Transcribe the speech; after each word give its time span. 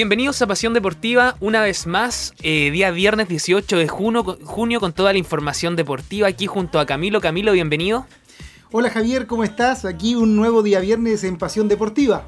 Bienvenidos 0.00 0.40
a 0.40 0.46
Pasión 0.46 0.72
Deportiva, 0.72 1.36
una 1.40 1.60
vez 1.60 1.86
más, 1.86 2.32
eh, 2.40 2.70
día 2.70 2.90
viernes 2.90 3.28
18 3.28 3.76
de 3.76 3.86
junio, 3.86 4.38
junio 4.44 4.80
con 4.80 4.94
toda 4.94 5.12
la 5.12 5.18
información 5.18 5.76
deportiva 5.76 6.26
aquí 6.26 6.46
junto 6.46 6.80
a 6.80 6.86
Camilo. 6.86 7.20
Camilo, 7.20 7.52
bienvenido. 7.52 8.06
Hola 8.72 8.88
Javier, 8.88 9.26
¿cómo 9.26 9.44
estás? 9.44 9.84
Aquí 9.84 10.14
un 10.14 10.36
nuevo 10.36 10.62
día 10.62 10.80
viernes 10.80 11.22
en 11.22 11.36
Pasión 11.36 11.68
Deportiva. 11.68 12.26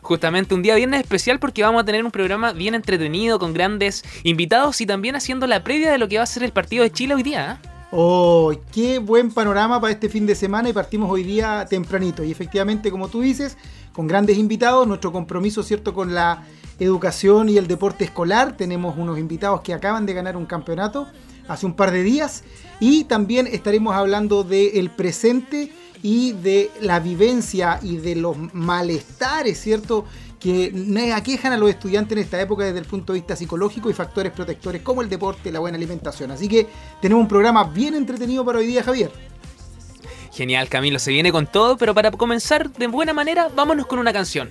Justamente 0.00 0.54
un 0.54 0.62
día 0.62 0.74
viernes 0.76 1.02
especial 1.02 1.38
porque 1.38 1.62
vamos 1.62 1.82
a 1.82 1.84
tener 1.84 2.02
un 2.02 2.10
programa 2.10 2.54
bien 2.54 2.74
entretenido 2.74 3.38
con 3.38 3.52
grandes 3.52 4.02
invitados 4.22 4.80
y 4.80 4.86
también 4.86 5.16
haciendo 5.16 5.46
la 5.46 5.62
previa 5.64 5.92
de 5.92 5.98
lo 5.98 6.08
que 6.08 6.16
va 6.16 6.22
a 6.22 6.26
ser 6.26 6.44
el 6.44 6.52
partido 6.52 6.82
de 6.82 6.90
Chile 6.90 7.14
hoy 7.14 7.22
día. 7.22 7.60
¿eh? 7.62 7.73
Oh, 7.90 8.52
qué 8.72 8.98
buen 8.98 9.30
panorama 9.30 9.80
para 9.80 9.92
este 9.92 10.08
fin 10.08 10.26
de 10.26 10.34
semana 10.34 10.68
y 10.68 10.72
partimos 10.72 11.10
hoy 11.10 11.22
día 11.22 11.64
tempranito. 11.68 12.24
Y 12.24 12.32
efectivamente, 12.32 12.90
como 12.90 13.08
tú 13.08 13.20
dices, 13.20 13.56
con 13.92 14.06
grandes 14.06 14.36
invitados, 14.36 14.86
nuestro 14.86 15.12
compromiso, 15.12 15.62
¿cierto?, 15.62 15.94
con 15.94 16.14
la 16.14 16.44
educación 16.80 17.48
y 17.48 17.56
el 17.56 17.68
deporte 17.68 18.04
escolar. 18.04 18.56
Tenemos 18.56 18.96
unos 18.98 19.18
invitados 19.18 19.60
que 19.60 19.74
acaban 19.74 20.06
de 20.06 20.14
ganar 20.14 20.36
un 20.36 20.46
campeonato 20.46 21.06
hace 21.46 21.66
un 21.66 21.74
par 21.74 21.90
de 21.90 22.02
días 22.02 22.42
y 22.80 23.04
también 23.04 23.46
estaremos 23.46 23.94
hablando 23.94 24.44
del 24.44 24.90
presente 24.90 25.72
y 26.04 26.32
de 26.32 26.70
la 26.82 27.00
vivencia 27.00 27.80
y 27.82 27.96
de 27.96 28.14
los 28.14 28.36
malestares, 28.52 29.58
¿cierto? 29.58 30.04
que 30.38 30.70
aquejan 31.16 31.54
a 31.54 31.56
los 31.56 31.70
estudiantes 31.70 32.12
en 32.18 32.22
esta 32.22 32.38
época 32.38 32.64
desde 32.64 32.78
el 32.78 32.84
punto 32.84 33.14
de 33.14 33.20
vista 33.20 33.34
psicológico 33.34 33.88
y 33.88 33.94
factores 33.94 34.30
protectores 34.30 34.82
como 34.82 35.00
el 35.00 35.08
deporte, 35.08 35.50
la 35.50 35.60
buena 35.60 35.78
alimentación. 35.78 36.30
Así 36.30 36.46
que 36.46 36.66
tenemos 37.00 37.22
un 37.22 37.28
programa 37.28 37.64
bien 37.64 37.94
entretenido 37.94 38.44
para 38.44 38.58
hoy 38.58 38.66
día, 38.66 38.82
Javier. 38.82 39.10
Genial, 40.34 40.68
Camilo, 40.68 40.98
se 40.98 41.10
viene 41.10 41.32
con 41.32 41.46
todo, 41.46 41.78
pero 41.78 41.94
para 41.94 42.10
comenzar 42.10 42.70
de 42.70 42.86
buena 42.88 43.14
manera, 43.14 43.48
vámonos 43.48 43.86
con 43.86 43.98
una 43.98 44.12
canción. 44.12 44.50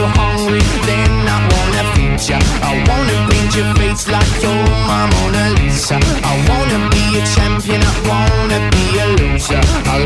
you're 0.01 0.13
hungry, 0.17 0.63
then 0.89 1.13
I 1.35 1.37
wanna 1.53 1.83
feed 1.93 2.21
ya. 2.29 2.37
I 2.69 2.73
wanna 2.87 3.17
paint 3.29 3.51
your 3.55 3.69
face 3.77 4.07
like 4.09 4.33
you're 4.41 4.65
my 4.89 5.03
Mona 5.13 5.43
Lisa. 5.57 5.97
I 6.31 6.33
wanna 6.49 6.79
be 6.93 7.03
a 7.21 7.23
champion, 7.35 7.81
I 7.91 7.93
wanna 8.09 8.59
be 8.73 8.85
a 9.03 9.05
loser. 9.19 9.61
I'll 9.91 10.05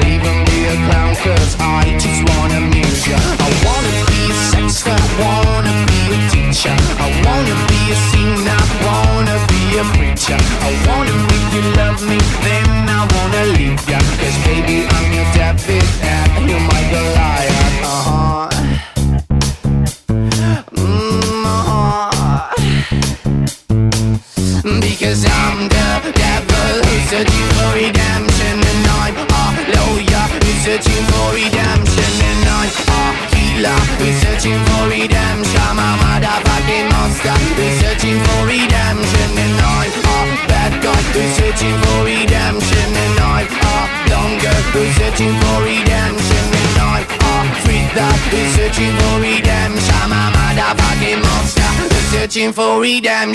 damn 53.01 53.34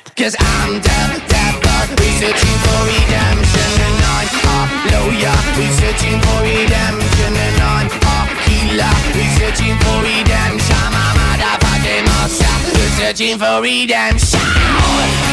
Cause 0.21 0.35
I'm 0.37 0.73
the 0.75 1.23
devil 1.33 1.97
we're 1.97 2.13
searching 2.21 2.57
for 2.61 2.81
redemption 2.85 3.73
and 3.81 3.97
I'm 4.05 4.29
a 4.45 4.61
lawyer 4.93 5.33
We're 5.57 5.73
searching 5.81 6.21
for 6.21 6.45
redemption 6.45 7.33
and 7.33 7.57
I'm 7.57 7.89
a 7.89 8.17
healer 8.45 8.93
We're 9.17 9.33
searching 9.41 9.73
for 9.81 9.97
redemption. 10.05 10.77
I'm 10.77 10.93
a 10.93 11.05
motherfucking 11.17 12.05
monster 12.05 12.53
We're 12.69 12.93
searching 13.01 13.39
for 13.39 13.63
redemption 13.63 15.30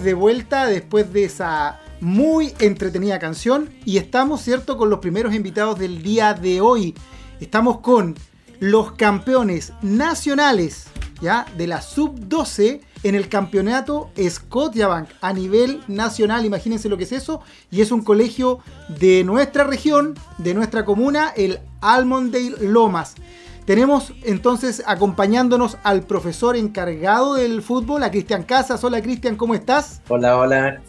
de 0.00 0.14
vuelta 0.14 0.66
después 0.66 1.12
de 1.12 1.24
esa 1.24 1.80
muy 2.00 2.54
entretenida 2.58 3.18
canción 3.18 3.70
y 3.84 3.98
estamos, 3.98 4.42
¿cierto?, 4.42 4.76
con 4.76 4.90
los 4.90 5.00
primeros 5.00 5.34
invitados 5.34 5.78
del 5.78 6.02
día 6.02 6.34
de 6.34 6.60
hoy. 6.60 6.94
Estamos 7.40 7.80
con 7.80 8.16
los 8.60 8.92
campeones 8.92 9.72
nacionales, 9.82 10.86
¿ya?, 11.20 11.46
de 11.56 11.66
la 11.66 11.82
sub-12 11.82 12.80
en 13.02 13.14
el 13.14 13.28
campeonato 13.28 14.10
Scotiabank 14.18 15.08
a 15.20 15.32
nivel 15.32 15.82
nacional. 15.88 16.44
Imagínense 16.44 16.88
lo 16.88 16.96
que 16.96 17.04
es 17.04 17.12
eso. 17.12 17.40
Y 17.70 17.80
es 17.80 17.90
un 17.90 18.02
colegio 18.02 18.60
de 19.00 19.24
nuestra 19.24 19.64
región, 19.64 20.14
de 20.38 20.54
nuestra 20.54 20.84
comuna, 20.84 21.32
el 21.36 21.58
Almondale 21.80 22.54
Lomas. 22.60 23.14
Tenemos 23.64 24.12
entonces 24.24 24.82
acompañándonos 24.86 25.76
al 25.84 26.02
profesor 26.02 26.56
encargado 26.56 27.34
del 27.34 27.62
fútbol, 27.62 28.02
a 28.02 28.10
Cristian 28.10 28.42
Casas. 28.42 28.82
Hola 28.82 29.00
Cristian, 29.00 29.36
¿cómo 29.36 29.54
estás? 29.54 30.00
Hola, 30.08 30.36
hola. 30.36 30.82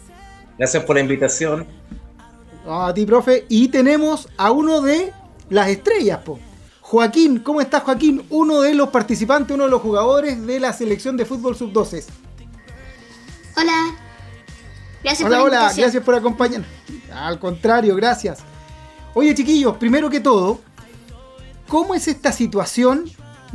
Gracias 0.58 0.82
por 0.84 0.96
la 0.96 1.02
invitación. 1.02 1.66
A 2.66 2.92
ti, 2.94 3.06
profe. 3.06 3.46
Y 3.48 3.68
tenemos 3.68 4.28
a 4.36 4.50
uno 4.50 4.80
de 4.80 5.12
las 5.50 5.68
estrellas, 5.68 6.20
po. 6.24 6.38
Joaquín, 6.80 7.38
¿cómo 7.38 7.60
estás 7.60 7.82
Joaquín? 7.82 8.26
Uno 8.30 8.60
de 8.60 8.74
los 8.74 8.88
participantes, 8.88 9.54
uno 9.54 9.64
de 9.64 9.70
los 9.70 9.80
jugadores 9.80 10.44
de 10.46 10.60
la 10.60 10.72
selección 10.72 11.16
de 11.16 11.24
fútbol 11.24 11.56
sub-12. 11.56 12.04
Hola. 13.56 13.96
Gracias 15.02 15.26
hola, 15.26 15.38
por 15.38 15.48
hola, 15.48 15.72
gracias 15.76 16.02
por 16.02 16.14
acompañarnos. 16.14 16.68
Al 17.12 17.38
contrario, 17.38 17.94
gracias. 17.94 18.40
Oye 19.14 19.34
chiquillos, 19.34 19.76
primero 19.76 20.10
que 20.10 20.20
todo, 20.20 20.60
¿Cómo 21.68 21.94
es 21.94 22.08
esta 22.08 22.32
situación 22.32 23.10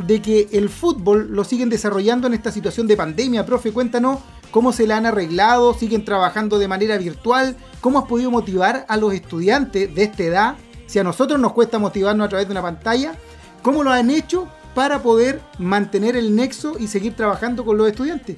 de 0.06 0.22
que 0.22 0.48
el 0.54 0.70
fútbol 0.70 1.28
lo 1.32 1.44
siguen 1.44 1.70
desarrollando 1.70 2.28
en 2.28 2.34
esta 2.34 2.52
situación 2.52 2.88
de 2.88 2.96
pandemia. 2.96 3.46
Profe, 3.46 3.72
cuéntanos 3.72 4.20
cómo 4.52 4.72
se 4.72 4.88
la 4.88 4.98
han 4.98 5.06
arreglado, 5.06 5.74
siguen 5.74 6.06
trabajando 6.06 6.58
de 6.58 6.68
manera 6.68 6.98
virtual, 6.98 7.56
cómo 7.82 8.00
has 8.00 8.06
podido 8.06 8.32
motivar 8.32 8.86
a 8.88 8.98
los 8.98 9.14
estudiantes 9.14 9.94
de 9.94 10.04
esta 10.04 10.24
edad. 10.24 10.56
Si 10.88 11.00
a 11.00 11.04
nosotros 11.04 11.40
nos 11.40 11.54
cuesta 11.54 11.80
motivarnos 11.80 12.26
a 12.26 12.30
través 12.30 12.48
de 12.48 12.52
una 12.52 12.62
pantalla, 12.62 13.14
¿cómo 13.62 13.84
lo 13.84 13.92
han 13.92 14.10
hecho 14.10 14.48
para 14.74 15.02
poder 15.02 15.42
mantener 15.58 16.16
el 16.16 16.36
nexo 16.36 16.78
y 16.80 16.88
seguir 16.88 17.16
trabajando 17.16 17.66
con 17.66 17.78
los 17.78 17.88
estudiantes? 17.88 18.38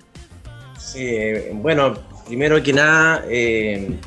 Sí, 0.79 1.05
bueno, 1.53 1.93
primero 2.25 2.61
que 2.61 2.73
nada, 2.73 3.23
eh, 3.29 3.99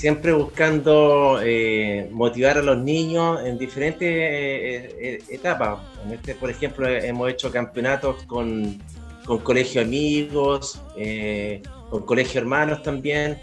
siempre 0.00 0.32
buscando 0.32 1.40
eh, 1.42 2.08
motivar 2.10 2.56
a 2.58 2.62
los 2.62 2.78
niños 2.78 3.40
en 3.44 3.58
diferentes 3.58 4.08
eh, 4.08 5.18
etapas. 5.28 5.80
En 6.04 6.12
este, 6.12 6.34
por 6.34 6.48
ejemplo, 6.50 6.88
hemos 6.88 7.30
hecho 7.30 7.50
campeonatos 7.50 8.22
con, 8.24 8.78
con 9.26 9.38
colegio 9.40 9.82
amigos, 9.82 10.80
con 11.90 12.02
colegio 12.06 12.40
hermanos 12.40 12.82
también. 12.82 13.38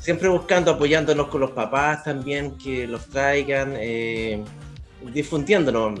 siempre 0.00 0.28
buscando, 0.28 0.70
apoyándonos 0.70 1.28
con 1.28 1.42
los 1.42 1.50
papás 1.50 2.04
también, 2.04 2.56
que 2.56 2.86
los 2.86 3.06
traigan 3.08 3.76
difundiéndonos, 5.12 6.00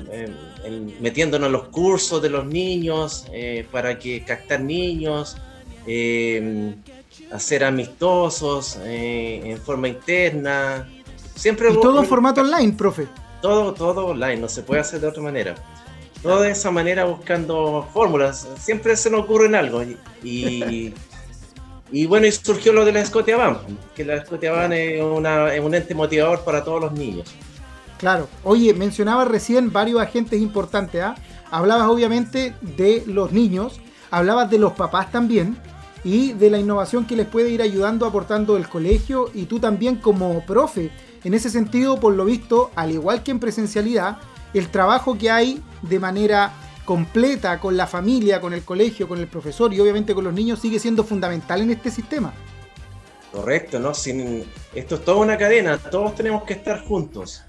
metiéndonos 1.00 1.46
en 1.46 1.52
los 1.52 1.68
cursos 1.68 2.22
de 2.22 2.30
los 2.30 2.46
niños 2.46 3.26
eh, 3.32 3.66
para 3.70 3.98
que 3.98 4.24
captar 4.24 4.60
niños, 4.60 5.36
eh, 5.86 6.74
hacer 7.32 7.64
amistosos 7.64 8.78
eh, 8.82 9.40
en 9.44 9.58
forma 9.58 9.88
interna. 9.88 10.88
Siempre 11.34 11.70
y 11.70 11.80
todo 11.80 12.00
en 12.00 12.06
formato 12.06 12.42
online, 12.42 12.72
profe. 12.74 13.08
Todo, 13.40 13.72
todo 13.72 14.06
online, 14.06 14.36
no 14.36 14.48
se 14.48 14.62
puede 14.62 14.80
hacer 14.80 15.00
de 15.00 15.08
otra 15.08 15.22
manera. 15.22 15.54
Todo 16.22 16.42
de 16.42 16.50
esa 16.52 16.70
manera 16.70 17.04
buscando 17.04 17.88
fórmulas. 17.92 18.46
Siempre 18.60 18.96
se 18.96 19.10
nos 19.10 19.22
ocurre 19.22 19.46
en 19.46 19.56
algo. 19.56 19.82
Y, 20.22 20.94
y, 21.90 22.06
bueno, 22.06 22.26
y 22.26 22.32
surgió 22.32 22.72
lo 22.72 22.84
de 22.84 22.92
la 22.92 23.04
Scotia 23.04 23.36
Band, 23.36 23.58
que 23.94 24.04
la 24.04 24.24
Scotia 24.24 24.52
Band 24.52 24.72
es, 24.74 25.00
es 25.00 25.60
un 25.60 25.74
ente 25.74 25.94
motivador 25.94 26.44
para 26.44 26.62
todos 26.62 26.80
los 26.80 26.92
niños. 26.92 27.28
Claro. 27.98 28.28
Oye, 28.44 28.72
mencionabas 28.74 29.26
recién 29.26 29.72
varios 29.72 30.00
agentes 30.00 30.40
importantes. 30.40 31.02
¿ah? 31.02 31.16
Hablabas 31.50 31.88
obviamente 31.88 32.54
de 32.60 33.02
los 33.06 33.32
niños, 33.32 33.80
hablabas 34.10 34.48
de 34.48 34.58
los 34.58 34.72
papás 34.72 35.10
también 35.10 35.56
y 36.04 36.32
de 36.32 36.50
la 36.50 36.58
innovación 36.58 37.06
que 37.06 37.16
les 37.16 37.26
puede 37.26 37.50
ir 37.50 37.62
ayudando, 37.62 38.06
aportando 38.06 38.56
el 38.56 38.68
colegio 38.68 39.30
y 39.34 39.44
tú 39.44 39.60
también 39.60 39.96
como 39.96 40.44
profe. 40.44 40.90
En 41.24 41.34
ese 41.34 41.50
sentido, 41.50 42.00
por 42.00 42.14
lo 42.14 42.24
visto, 42.24 42.70
al 42.74 42.90
igual 42.90 43.22
que 43.22 43.30
en 43.30 43.40
presencialidad, 43.40 44.18
el 44.54 44.68
trabajo 44.68 45.16
que 45.16 45.30
hay 45.30 45.62
de 45.82 46.00
manera 46.00 46.52
completa 46.84 47.60
con 47.60 47.76
la 47.76 47.86
familia, 47.86 48.40
con 48.40 48.52
el 48.52 48.62
colegio, 48.62 49.06
con 49.06 49.20
el 49.20 49.28
profesor 49.28 49.72
y 49.72 49.80
obviamente 49.80 50.14
con 50.14 50.24
los 50.24 50.34
niños 50.34 50.58
sigue 50.58 50.80
siendo 50.80 51.04
fundamental 51.04 51.60
en 51.60 51.70
este 51.70 51.90
sistema. 51.90 52.32
Correcto, 53.30 53.78
¿no? 53.78 53.94
Sin, 53.94 54.44
esto 54.74 54.96
es 54.96 55.04
toda 55.04 55.18
una 55.18 55.38
cadena, 55.38 55.78
todos 55.78 56.14
tenemos 56.14 56.42
que 56.42 56.54
estar 56.54 56.84
juntos 56.84 57.44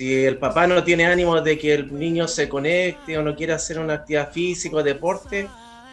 si 0.00 0.24
el 0.24 0.38
papá 0.38 0.66
no 0.66 0.82
tiene 0.82 1.04
ánimo 1.04 1.38
de 1.42 1.58
que 1.58 1.74
el 1.74 1.98
niño 1.98 2.26
se 2.26 2.48
conecte 2.48 3.18
o 3.18 3.22
no 3.22 3.36
quiere 3.36 3.52
hacer 3.52 3.78
una 3.78 3.92
actividad 3.92 4.32
física 4.32 4.76
o 4.76 4.82
deporte, 4.82 5.46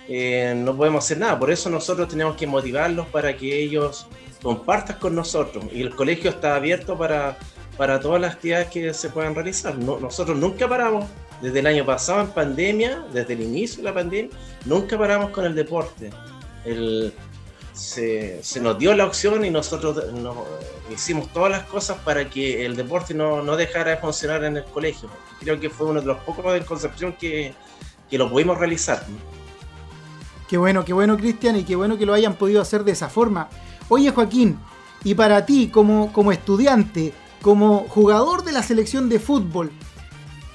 eh, 0.07 0.53
no 0.55 0.75
podemos 0.75 1.03
hacer 1.03 1.17
nada. 1.17 1.37
Por 1.37 1.51
eso 1.51 1.69
nosotros 1.69 2.07
tenemos 2.07 2.35
que 2.35 2.47
motivarlos 2.47 3.07
para 3.07 3.35
que 3.35 3.61
ellos 3.61 4.07
compartan 4.41 4.97
con 4.99 5.15
nosotros. 5.15 5.65
Y 5.71 5.81
el 5.81 5.95
colegio 5.95 6.29
está 6.29 6.55
abierto 6.55 6.97
para, 6.97 7.37
para 7.77 7.99
todas 7.99 8.21
las 8.21 8.35
actividades 8.35 8.67
que 8.69 8.93
se 8.93 9.09
puedan 9.09 9.35
realizar. 9.35 9.77
nosotros 9.77 10.37
nunca 10.37 10.67
paramos, 10.67 11.05
desde 11.41 11.59
el 11.59 11.67
año 11.67 11.85
pasado 11.85 12.21
en 12.21 12.27
pandemia, 12.27 13.05
desde 13.13 13.33
el 13.33 13.41
inicio 13.41 13.77
de 13.77 13.83
la 13.83 13.93
pandemia, 13.93 14.31
nunca 14.65 14.97
paramos 14.97 15.31
con 15.31 15.45
el 15.45 15.55
deporte. 15.55 16.09
El, 16.65 17.13
se, 17.77 18.41
nos 18.59 18.79
dio 18.79 18.93
la 18.95 19.05
opción 19.05 19.45
y 19.45 19.49
nosotros 19.49 20.03
hicimos 20.91 21.31
todas 21.31 21.51
las 21.51 21.63
cosas 21.63 21.97
para 21.99 22.29
que 22.29 22.65
el 22.65 22.75
deporte 22.75 23.13
no, 23.13 23.55
dejara 23.55 23.91
de 23.91 23.97
funcionar 23.97 24.43
en 24.43 24.57
el 24.57 24.63
colegio. 24.65 25.09
Creo 25.39 25.59
que 25.59 25.69
fue 25.69 25.87
uno 25.87 26.01
de 26.01 26.07
los 26.07 26.17
pocos 26.19 26.55
en 26.55 26.63
Concepción 26.63 27.13
que, 27.13 27.53
lo 28.11 28.29
pudimos 28.29 28.57
realizar. 28.57 29.05
Qué 30.47 30.57
bueno, 30.57 30.85
qué 30.85 30.93
bueno 30.93 31.17
Cristian 31.17 31.55
y 31.57 31.63
qué 31.63 31.75
bueno 31.75 31.97
que 31.97 32.05
lo 32.05 32.13
hayan 32.13 32.35
podido 32.35 32.61
hacer 32.61 32.83
de 32.83 32.93
esa 32.93 33.09
forma. 33.09 33.49
Oye 33.89 34.11
Joaquín, 34.11 34.59
y 35.03 35.13
para 35.15 35.45
ti 35.45 35.69
como, 35.69 36.11
como 36.13 36.31
estudiante, 36.31 37.13
como 37.41 37.85
jugador 37.89 38.43
de 38.43 38.51
la 38.51 38.63
selección 38.63 39.09
de 39.09 39.19
fútbol, 39.19 39.71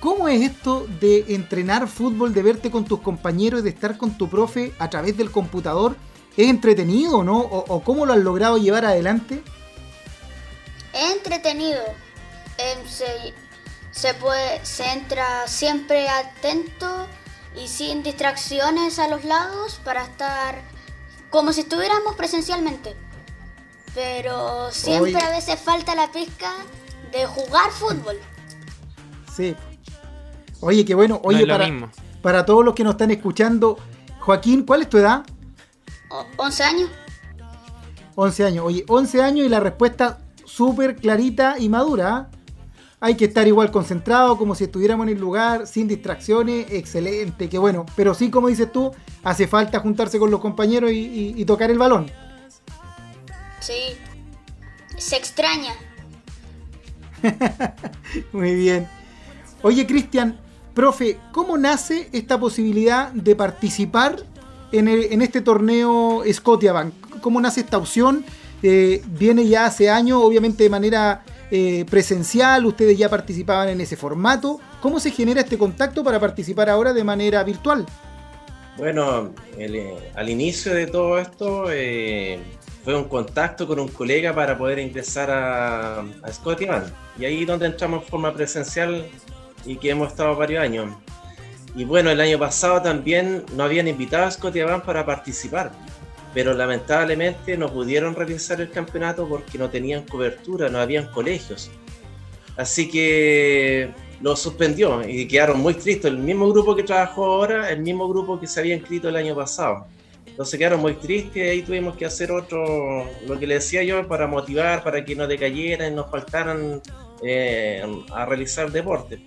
¿Cómo 0.03 0.27
es 0.27 0.43
esto 0.43 0.85
de 0.99 1.27
entrenar 1.29 1.87
fútbol, 1.87 2.35
de 2.35 2.43
verte 2.43 2.73
con 2.73 2.85
tus 2.85 2.99
compañeros 2.99 3.63
de 3.63 3.71
estar 3.71 3.97
con 3.97 4.19
tu 4.19 4.29
profe 4.29 4.75
a 4.81 4.91
través 4.91 5.17
del 5.17 5.31
computador? 5.31 5.95
¿Es 6.37 6.49
entretenido, 6.49 7.23
no? 7.23 7.39
¿O, 7.39 7.85
cómo 7.85 8.05
lo 8.05 8.13
has 8.13 8.19
logrado 8.19 8.59
llevar 8.59 8.85
adelante? 8.85 9.41
Es 10.93 11.13
entretenido. 11.13 11.81
Em, 12.59 12.79
se, 13.93 14.15
puede, 14.15 14.67
se 14.67 14.91
entra 14.91 15.47
siempre 15.47 16.09
atento 16.09 17.07
y 17.57 17.69
sin 17.69 18.03
distracciones 18.03 18.99
a 18.99 19.09
los 19.09 19.25
lados 19.25 19.81
para 19.85 20.05
estar 20.05 20.63
como 21.31 21.53
si 21.53 21.61
estuviéramos 21.61 22.15
presencialmente. 22.15 22.97
Pero 23.95 24.71
siempre 24.71 25.21
a 25.21 25.31
veces 25.31 25.61
falta 25.61 25.95
la 25.95 26.11
pizca 26.11 26.53
de 27.13 27.27
jugar 27.27 27.71
fútbol. 27.71 28.17
Sí. 29.35 29.55
Oye, 30.61 30.85
qué 30.85 30.95
bueno. 30.95 31.21
Oye, 31.25 31.47
para, 31.47 31.91
para 32.23 32.47
todos 32.47 32.65
los 32.65 32.75
que 32.75 32.85
nos 32.85 32.93
están 32.93 33.11
escuchando, 33.11 33.79
Joaquín, 34.21 34.65
¿cuál 34.65 34.83
es 34.83 34.89
tu 34.89 34.99
edad? 34.99 35.25
11 36.37 36.63
años. 36.65 36.91
11 38.15 38.45
años. 38.45 38.65
Oye, 38.67 38.85
11 38.89 39.23
años 39.23 39.47
y 39.47 39.49
la 39.49 39.61
respuesta 39.61 40.19
súper 40.45 40.97
clarita 40.97 41.57
y 41.59 41.69
madura. 41.69 42.17
¿ah? 42.17 42.31
Hay 43.05 43.17
que 43.17 43.25
estar 43.25 43.49
igual 43.49 43.73
concentrado, 43.73 44.39
como 44.39 44.55
si 44.55 44.63
estuviéramos 44.63 45.09
en 45.09 45.15
el 45.15 45.21
lugar, 45.21 45.67
sin 45.67 45.89
distracciones. 45.89 46.71
Excelente, 46.71 47.49
qué 47.49 47.59
bueno. 47.59 47.85
Pero 47.97 48.15
sí, 48.15 48.31
como 48.31 48.47
dices 48.47 48.71
tú, 48.71 48.93
hace 49.25 49.49
falta 49.49 49.81
juntarse 49.81 50.21
con 50.21 50.31
los 50.31 50.39
compañeros 50.39 50.93
y, 50.95 51.45
tocar 51.45 51.73
el 51.73 51.79
balón. 51.79 52.09
Sí, 53.59 53.97
se 54.97 55.17
extraña. 55.17 55.73
Muy 58.33 58.55
bien. 58.55 58.87
Oye, 59.63 59.85
Cristian, 59.85 60.39
profe, 60.73 61.19
¿cómo 61.33 61.59
nace 61.59 62.09
esta 62.13 62.39
posibilidad 62.39 63.11
de 63.11 63.35
participar 63.35 64.23
en, 64.71 64.87
este 65.23 65.41
torneo 65.41 66.23
Scotiabank? 66.33 67.21
¿Cómo 67.21 67.41
nace 67.41 67.63
esta 67.63 67.79
opción? 67.79 68.25
Eh, 68.63 69.03
viene 69.09 69.49
ya 69.49 69.67
hace 69.67 69.91
años, 69.91 70.23
obviamente 70.23 70.63
de 70.63 70.71
manera 70.71 71.25
eh, 71.55 71.85
presencial, 71.85 72.65
ustedes 72.65 72.97
ya 72.97 73.11
participaban 73.11 73.69
en 73.69 73.81
ese 73.83 73.95
formato. 73.95 74.59
¿Cómo 74.81 74.99
se 74.99 75.11
genera 75.11 75.43
este 75.43 75.59
contacto 75.59 76.03
para 76.03 76.19
participar 76.19 76.71
ahora 76.71 76.95
de 76.95 77.05
manera 77.05 77.45
virtual? 77.45 77.85
Bueno, 78.79 79.35
eh, 79.59 80.11
al 80.15 80.31
inicio 80.31 80.75
de 80.75 80.87
todo 80.87 81.19
esto 81.19 81.67
fue 81.67 82.97
un 82.97 83.05
contacto 83.05 83.67
con 83.67 83.79
un 83.79 83.89
colega 83.89 84.35
para 84.35 84.57
poder 84.57 84.79
ingresar 84.79 85.31
a, 85.31 86.01
a 86.01 86.33
Scotiabank. 86.33 86.87
Y 87.19 87.27
ahí 87.27 87.45
donde 87.45 87.67
entramos 87.67 88.03
en 88.03 88.09
forma 88.09 88.33
presencial 88.33 89.07
y 89.67 89.77
que 89.77 89.91
hemos 89.91 90.09
estado 90.09 90.35
varios 90.35 90.63
años. 90.63 90.91
Y 91.75 91.85
bueno, 91.85 92.11
el 92.11 92.21
año 92.21 92.39
pasado 92.39 92.83
también 92.83 93.45
nos 93.55 93.67
habían 93.67 93.89
invitado 93.89 94.25
a 94.25 94.31
Scotiabank 94.31 94.85
para 94.85 95.07
participar, 95.07 95.73
pero 96.35 96.55
lamentablemente 96.55 97.57
no 97.57 97.73
pudieron 97.73 98.15
realizar 98.15 98.61
el 98.61 98.71
campeonato 98.71 99.29
porque 99.29 99.59
no 99.59 99.69
tenían 99.69 100.05
cobertura, 100.05 100.69
no 100.69 100.79
habían 100.79 101.07
colegios. 101.07 101.71
Así 102.57 102.89
que 102.89 103.91
lo 104.21 104.37
suspendió 104.37 105.07
y 105.07 105.27
quedaron 105.27 105.61
muy 105.61 105.75
tristes. 105.75 106.11
El 106.11 106.19
mismo 106.19 106.49
grupo 106.51 106.77
que 106.77 106.83
trabajó 106.83 107.25
ahora, 107.25 107.71
el 107.71 107.81
mismo 107.81 108.09
grupo 108.09 108.39
que 108.39 108.47
se 108.47 108.61
había 108.61 108.77
inscrito 108.77 109.09
el 109.09 109.17
año 109.17 109.35
pasado. 109.35 109.87
Entonces 110.27 110.59
quedaron 110.59 110.81
muy 110.81 110.95
tristes 110.95 111.37
y 111.37 111.49
ahí 111.49 111.63
tuvimos 111.63 111.97
que 111.97 112.07
hacer 112.07 112.33
otro, 112.33 113.05
lo 113.27 113.39
que 113.39 113.47
le 113.47 113.55
decía 113.55 113.83
yo, 113.83 114.07
para 114.09 114.27
motivar, 114.27 114.83
para 114.83 115.05
que 115.05 115.15
no 115.15 115.27
decayeran 115.27 115.93
y 115.93 115.97
nos 115.97 116.11
faltaran 116.11 116.81
eh, 117.23 117.85
a 118.13 118.25
realizar 118.25 118.71
deporte. 118.71 119.23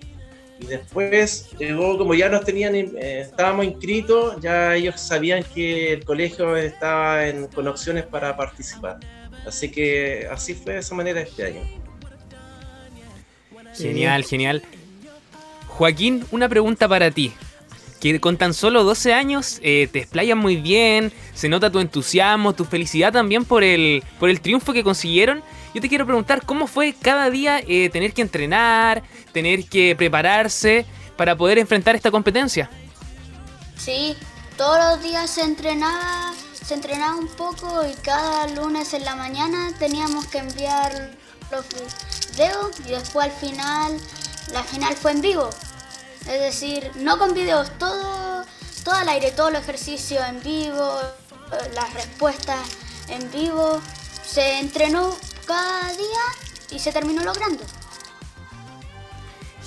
Y 0.58 0.66
después 0.66 1.50
como 1.98 2.14
ya 2.14 2.28
nos 2.28 2.44
tenían, 2.44 2.74
eh, 2.74 3.20
estábamos 3.20 3.66
inscritos, 3.66 4.40
ya 4.40 4.74
ellos 4.74 5.00
sabían 5.00 5.44
que 5.54 5.92
el 5.92 6.04
colegio 6.04 6.56
estaba 6.56 7.20
con 7.54 7.68
opciones 7.68 8.04
para 8.04 8.36
participar. 8.36 8.98
Así 9.46 9.70
que 9.70 10.26
así 10.30 10.54
fue 10.54 10.74
de 10.74 10.78
esa 10.80 10.94
manera 10.94 11.20
este 11.20 11.44
año. 11.44 11.62
Genial, 13.76 14.24
genial. 14.24 14.62
Joaquín, 15.68 16.24
una 16.30 16.48
pregunta 16.48 16.88
para 16.88 17.10
ti. 17.10 17.32
Que 18.00 18.20
con 18.20 18.36
tan 18.36 18.54
solo 18.54 18.84
12 18.84 19.12
años 19.14 19.58
eh, 19.62 19.88
te 19.90 20.00
explayas 20.00 20.36
muy 20.36 20.56
bien, 20.56 21.12
se 21.34 21.48
nota 21.48 21.70
tu 21.70 21.80
entusiasmo, 21.80 22.54
tu 22.54 22.64
felicidad 22.64 23.12
también 23.12 23.44
por 23.44 23.64
el, 23.64 24.02
por 24.18 24.30
el 24.30 24.40
triunfo 24.40 24.72
que 24.72 24.84
consiguieron. 24.84 25.42
Yo 25.74 25.80
te 25.80 25.88
quiero 25.88 26.06
preguntar 26.06 26.44
cómo 26.44 26.66
fue 26.66 26.94
cada 27.00 27.30
día 27.30 27.60
eh, 27.66 27.88
tener 27.90 28.12
que 28.12 28.22
entrenar, 28.22 29.02
tener 29.36 29.66
que 29.66 29.94
prepararse 29.94 30.86
para 31.14 31.36
poder 31.36 31.58
enfrentar 31.58 31.94
esta 31.94 32.10
competencia. 32.10 32.70
Sí, 33.76 34.16
todos 34.56 34.78
los 34.78 35.02
días 35.02 35.28
se 35.28 35.42
entrenaba, 35.42 36.32
se 36.54 36.72
entrenaba 36.72 37.16
un 37.16 37.28
poco 37.28 37.86
y 37.86 37.92
cada 37.96 38.46
lunes 38.46 38.94
en 38.94 39.04
la 39.04 39.14
mañana 39.14 39.74
teníamos 39.78 40.26
que 40.28 40.38
enviar 40.38 41.10
los 41.50 41.66
videos 41.68 42.80
y 42.86 42.92
después 42.92 43.26
al 43.26 43.32
final, 43.32 44.00
la 44.54 44.64
final 44.64 44.96
fue 44.96 45.12
en 45.12 45.20
vivo. 45.20 45.50
Es 46.20 46.40
decir, 46.40 46.90
no 46.94 47.18
con 47.18 47.34
videos, 47.34 47.70
todo, 47.78 48.42
todo 48.84 48.94
al 48.94 49.08
aire, 49.10 49.32
todo 49.32 49.48
el 49.48 49.56
ejercicio 49.56 50.24
en 50.24 50.42
vivo, 50.42 50.98
las 51.74 51.92
respuestas 51.92 52.66
en 53.08 53.30
vivo. 53.30 53.82
Se 54.24 54.60
entrenó 54.60 55.14
cada 55.46 55.92
día 55.92 56.24
y 56.70 56.78
se 56.78 56.90
terminó 56.90 57.22
logrando. 57.22 57.62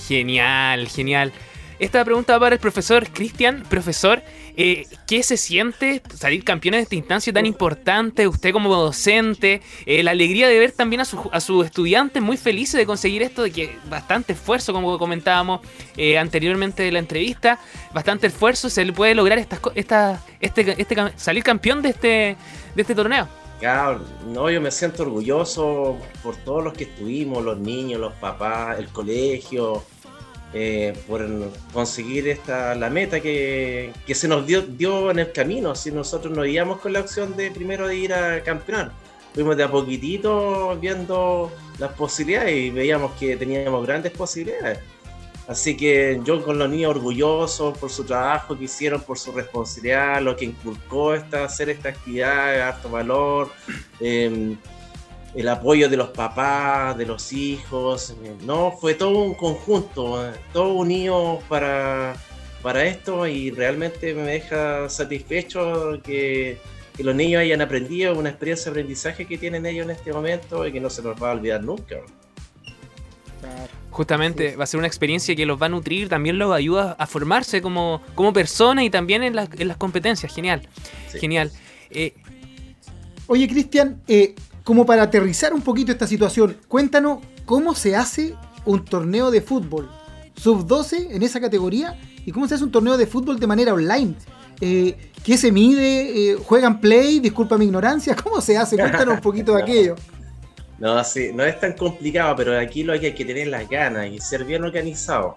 Genial, 0.09 0.87
genial. 0.87 1.31
Esta 1.77 2.03
pregunta 2.03 2.33
va 2.33 2.39
para 2.39 2.55
el 2.55 2.59
profesor 2.59 3.07
Cristian. 3.11 3.63
Profesor, 3.69 4.23
eh, 4.57 4.87
¿qué 5.05 5.21
se 5.21 5.37
siente 5.37 6.01
salir 6.15 6.43
campeón 6.43 6.71
de 6.73 6.79
esta 6.79 6.95
instancia 6.95 7.31
tan 7.31 7.45
importante? 7.45 8.27
Usted 8.27 8.51
como 8.51 8.73
docente, 8.75 9.61
eh, 9.85 10.01
la 10.01 10.09
alegría 10.09 10.47
de 10.47 10.57
ver 10.57 10.71
también 10.71 11.01
a 11.01 11.05
sus 11.05 11.19
a 11.31 11.39
su 11.39 11.61
estudiantes 11.61 12.23
muy 12.23 12.37
felices 12.37 12.79
de 12.79 12.87
conseguir 12.87 13.21
esto, 13.21 13.43
de 13.43 13.51
que 13.51 13.77
bastante 13.87 14.33
esfuerzo, 14.33 14.73
como 14.73 14.97
comentábamos 14.97 15.61
eh, 15.95 16.17
anteriormente 16.17 16.81
de 16.81 16.91
la 16.91 16.97
entrevista, 16.97 17.59
bastante 17.93 18.25
esfuerzo 18.25 18.67
se 18.71 18.83
le 18.83 18.93
puede 18.93 19.13
lograr 19.13 19.37
estas 19.37 19.59
esta, 19.75 20.23
este, 20.39 20.81
este, 20.81 20.95
salir 21.17 21.43
campeón 21.43 21.83
de 21.83 21.89
este, 21.89 22.35
de 22.75 22.81
este 22.81 22.95
torneo. 22.95 23.29
Claro, 23.59 23.99
no, 24.25 24.49
yo 24.49 24.61
me 24.61 24.71
siento 24.71 25.03
orgulloso 25.03 25.97
por 26.23 26.37
todos 26.37 26.63
los 26.63 26.73
que 26.73 26.85
estuvimos, 26.85 27.43
los 27.43 27.59
niños, 27.59 27.99
los 27.99 28.13
papás, 28.13 28.79
el 28.79 28.87
colegio, 28.87 29.83
eh, 30.53 30.97
por 31.07 31.27
conseguir 31.71 32.27
esta, 32.27 32.73
la 32.75 32.89
meta 32.89 33.19
que, 33.19 33.91
que 34.05 34.15
se 34.15 34.27
nos 34.27 34.47
dio, 34.47 34.61
dio 34.61 35.11
en 35.11 35.19
el 35.19 35.31
camino. 35.31 35.75
Si 35.75 35.91
nosotros 35.91 36.35
nos 36.35 36.47
íbamos 36.47 36.79
con 36.79 36.93
la 36.93 37.01
opción 37.01 37.35
de 37.37 37.51
primero 37.51 37.87
de 37.87 37.95
ir 37.95 38.13
a 38.13 38.43
campeonar, 38.43 38.91
fuimos 39.33 39.55
de 39.57 39.63
a 39.63 39.71
poquitito 39.71 40.77
viendo 40.81 41.51
las 41.77 41.93
posibilidades 41.93 42.55
y 42.55 42.69
veíamos 42.71 43.11
que 43.13 43.37
teníamos 43.37 43.85
grandes 43.85 44.11
posibilidades. 44.11 44.79
Así 45.47 45.75
que 45.75 46.19
yo 46.23 46.43
con 46.43 46.59
los 46.59 46.69
niños 46.69 46.91
orgullosos 46.91 47.75
por 47.77 47.89
su 47.89 48.03
trabajo 48.03 48.55
que 48.55 48.65
hicieron, 48.65 49.01
por 49.01 49.17
su 49.17 49.31
responsabilidad, 49.31 50.21
lo 50.21 50.35
que 50.35 50.45
inculcó 50.45 51.15
esta, 51.15 51.43
hacer 51.43 51.69
esta 51.69 51.89
actividad, 51.89 52.61
harto 52.61 52.89
valor, 52.89 53.49
eh, 53.99 54.55
el 55.35 55.47
apoyo 55.47 55.89
de 55.89 55.97
los 55.97 56.09
papás, 56.09 56.97
de 56.97 57.05
los 57.05 57.31
hijos, 57.33 58.15
eh, 58.23 58.35
no, 58.45 58.71
fue 58.71 58.93
todo 58.95 59.17
un 59.19 59.33
conjunto, 59.35 60.27
eh, 60.27 60.33
todo 60.53 60.73
unido 60.73 61.39
para, 61.47 62.15
para 62.61 62.83
esto 62.85 63.27
y 63.27 63.51
realmente 63.51 64.13
me 64.13 64.23
deja 64.23 64.89
satisfecho 64.89 65.99
que, 66.03 66.57
que 66.97 67.03
los 67.03 67.13
niños 67.15 67.41
hayan 67.41 67.61
aprendido 67.61 68.17
una 68.17 68.29
experiencia 68.29 68.65
de 68.65 68.71
aprendizaje 68.79 69.25
que 69.25 69.37
tienen 69.37 69.65
ellos 69.65 69.85
en 69.85 69.91
este 69.91 70.11
momento 70.11 70.65
y 70.65 70.71
que 70.71 70.79
no 70.79 70.89
se 70.89 71.01
los 71.03 71.21
va 71.21 71.29
a 71.29 71.33
olvidar 71.33 71.63
nunca. 71.63 71.97
Justamente 73.91 74.55
va 74.55 74.63
a 74.63 74.67
ser 74.67 74.77
una 74.77 74.87
experiencia 74.87 75.35
que 75.35 75.45
los 75.45 75.61
va 75.61 75.65
a 75.65 75.69
nutrir, 75.69 76.09
también 76.09 76.37
los 76.37 76.53
ayuda 76.53 76.95
a 76.97 77.07
formarse 77.07 77.61
como, 77.61 78.01
como 78.15 78.31
persona 78.33 78.83
y 78.83 78.89
también 78.89 79.23
en, 79.23 79.35
las- 79.35 79.49
en 79.57 79.67
las 79.67 79.77
competencias. 79.77 80.33
Genial, 80.33 80.67
Sí. 81.11 81.19
genial. 81.19 81.51
Eh, 81.89 82.13
Oye, 83.27 83.47
Cristian, 83.47 84.01
eh, 84.07 84.35
como 84.69 84.85
para 84.85 85.01
aterrizar 85.01 85.51
un 85.51 85.63
poquito 85.63 85.91
esta 85.91 86.05
situación, 86.05 86.55
cuéntanos 86.67 87.21
cómo 87.43 87.73
se 87.73 87.95
hace 87.95 88.35
un 88.65 88.85
torneo 88.85 89.31
de 89.31 89.41
fútbol 89.41 89.89
sub-12 90.35 91.07
en 91.09 91.23
esa 91.23 91.41
categoría 91.41 91.99
y 92.23 92.31
cómo 92.31 92.47
se 92.47 92.53
hace 92.53 92.65
un 92.65 92.71
torneo 92.71 92.95
de 92.95 93.07
fútbol 93.07 93.39
de 93.39 93.47
manera 93.47 93.73
online. 93.73 94.13
Eh, 94.61 94.95
¿Qué 95.23 95.37
se 95.37 95.51
mide? 95.51 96.33
Eh, 96.33 96.35
¿Juegan 96.35 96.79
play? 96.79 97.19
Disculpa 97.19 97.57
mi 97.57 97.65
ignorancia. 97.65 98.15
¿Cómo 98.15 98.41
se 98.41 98.59
hace? 98.59 98.77
Cuéntanos 98.77 99.15
un 99.15 99.21
poquito 99.21 99.55
de 99.55 99.63
aquello. 99.63 99.95
No, 100.77 101.03
sí, 101.03 101.31
no 101.33 101.43
es 101.43 101.59
tan 101.59 101.73
complicado, 101.73 102.35
pero 102.35 102.55
aquí 102.55 102.83
lo 102.83 102.93
que 102.99 103.07
hay 103.07 103.15
que 103.15 103.25
tener 103.25 103.47
las 103.47 103.67
ganas 103.67 104.05
y 104.11 104.19
ser 104.19 104.45
bien 104.45 104.63
organizado. 104.63 105.33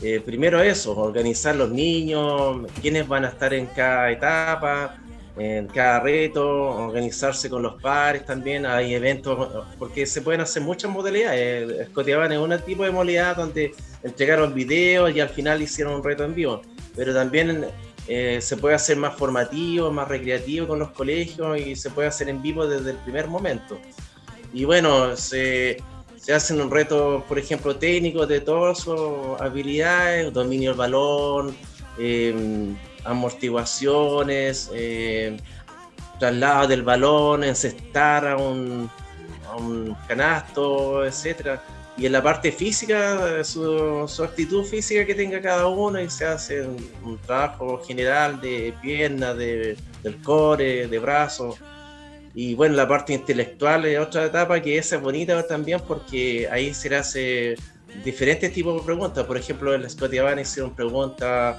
Eh, 0.00 0.22
primero 0.24 0.62
eso, 0.62 0.96
organizar 0.96 1.56
los 1.56 1.72
niños, 1.72 2.70
quiénes 2.80 3.08
van 3.08 3.24
a 3.24 3.30
estar 3.30 3.52
en 3.52 3.66
cada 3.66 4.12
etapa, 4.12 4.99
en 5.36 5.66
cada 5.68 6.00
reto, 6.00 6.46
organizarse 6.48 7.48
con 7.48 7.62
los 7.62 7.80
pares 7.80 8.24
también, 8.26 8.66
hay 8.66 8.94
eventos, 8.94 9.64
porque 9.78 10.06
se 10.06 10.22
pueden 10.22 10.40
hacer 10.40 10.62
muchas 10.62 10.90
modalidades. 10.90 11.88
Scotiaban 11.88 12.32
es 12.32 12.38
un 12.38 12.58
tipo 12.60 12.84
de 12.84 12.90
modalidad 12.90 13.36
donde 13.36 13.72
entregaron 14.02 14.54
videos 14.54 15.14
y 15.14 15.20
al 15.20 15.28
final 15.28 15.62
hicieron 15.62 15.94
un 15.94 16.04
reto 16.04 16.24
en 16.24 16.34
vivo, 16.34 16.62
pero 16.96 17.14
también 17.14 17.66
eh, 18.08 18.40
se 18.40 18.56
puede 18.56 18.74
hacer 18.74 18.96
más 18.96 19.16
formativo, 19.16 19.90
más 19.90 20.08
recreativo 20.08 20.66
con 20.66 20.78
los 20.80 20.90
colegios 20.90 21.58
y 21.58 21.76
se 21.76 21.90
puede 21.90 22.08
hacer 22.08 22.28
en 22.28 22.42
vivo 22.42 22.66
desde 22.66 22.90
el 22.90 22.96
primer 22.98 23.28
momento. 23.28 23.78
Y 24.52 24.64
bueno, 24.64 25.16
se, 25.16 25.76
se 26.16 26.34
hacen 26.34 26.60
un 26.60 26.70
reto, 26.70 27.24
por 27.28 27.38
ejemplo, 27.38 27.76
técnico 27.76 28.26
de 28.26 28.40
todas 28.40 28.80
sus 28.80 29.40
habilidades, 29.40 30.32
dominio 30.32 30.70
del 30.70 30.78
balón, 30.78 31.56
eh, 31.98 32.74
amortiguaciones, 33.04 34.70
eh, 34.74 35.36
traslado 36.18 36.68
del 36.68 36.82
balón, 36.82 37.44
encestar 37.44 38.26
a 38.26 38.36
un, 38.36 38.90
a 39.48 39.56
un 39.56 39.96
canasto, 40.06 41.04
etcétera. 41.04 41.62
Y 41.96 42.06
en 42.06 42.12
la 42.12 42.22
parte 42.22 42.50
física, 42.50 43.44
su, 43.44 44.06
su 44.08 44.24
actitud 44.24 44.64
física 44.64 45.04
que 45.04 45.14
tenga 45.14 45.40
cada 45.40 45.66
uno 45.66 46.00
y 46.00 46.08
se 46.08 46.24
hace 46.24 46.62
un, 46.62 47.18
trabajo 47.26 47.82
general 47.86 48.40
de 48.40 48.72
piernas, 48.80 49.36
de, 49.36 49.76
del 50.02 50.16
core, 50.22 50.86
de 50.86 50.98
brazos. 50.98 51.56
Y 52.34 52.54
bueno, 52.54 52.76
la 52.76 52.86
parte 52.88 53.12
intelectual 53.12 53.84
es 53.84 53.98
otra 53.98 54.26
etapa 54.26 54.62
que 54.62 54.78
esa 54.78 54.96
es 54.96 55.02
bonita 55.02 55.46
también 55.46 55.80
porque 55.86 56.48
ahí 56.50 56.72
se 56.72 56.94
hace 56.94 57.56
diferentes 58.04 58.52
tipos 58.52 58.80
de 58.80 58.86
preguntas. 58.86 59.26
Por 59.26 59.36
ejemplo, 59.36 59.74
en 59.74 59.82
la 59.82 59.88
Scotiabank 59.88 60.40
hicieron 60.40 60.74
preguntas 60.74 61.56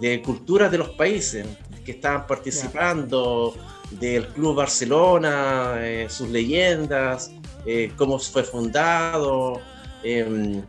de 0.00 0.20
culturas 0.22 0.70
de 0.70 0.78
los 0.78 0.90
países 0.90 1.46
que 1.84 1.92
estaban 1.92 2.26
participando, 2.26 3.54
del 3.90 4.26
Club 4.28 4.56
Barcelona, 4.56 5.76
eh, 5.78 6.06
sus 6.08 6.28
leyendas, 6.28 7.30
eh, 7.64 7.92
cómo 7.96 8.18
fue 8.18 8.42
fundado, 8.42 9.60
eh, 10.02 10.62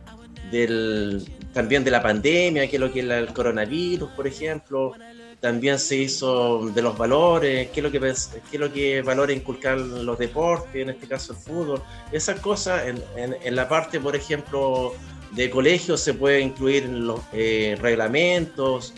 del, 0.50 1.24
también 1.52 1.82
de 1.84 1.90
la 1.90 2.02
pandemia, 2.02 2.68
que 2.68 2.76
es 2.76 2.80
lo 2.80 2.92
que 2.92 3.00
es 3.00 3.06
el 3.10 3.32
coronavirus, 3.32 4.10
por 4.10 4.26
ejemplo. 4.26 4.92
También 5.40 5.78
se 5.78 5.96
hizo 5.96 6.68
de 6.70 6.82
los 6.82 6.96
valores, 6.98 7.68
qué 7.68 7.80
es 7.80 7.84
lo 7.84 7.90
que, 7.92 8.00
qué 8.00 8.08
es 8.56 8.60
lo 8.60 8.72
que 8.72 9.02
valora 9.02 9.32
inculcar 9.32 9.78
los 9.78 10.18
deportes, 10.18 10.82
en 10.82 10.90
este 10.90 11.06
caso 11.06 11.32
el 11.32 11.38
fútbol. 11.38 11.82
Esas 12.10 12.40
cosas 12.40 12.86
en, 12.86 13.02
en- 13.16 13.36
en 13.42 13.54
la 13.56 13.68
parte, 13.68 14.00
por 14.00 14.16
ejemplo, 14.16 14.94
de 15.32 15.48
colegio 15.50 15.96
se 15.96 16.14
puede 16.14 16.40
incluir 16.40 16.88
los 16.88 17.20
eh, 17.32 17.76
reglamentos, 17.80 18.94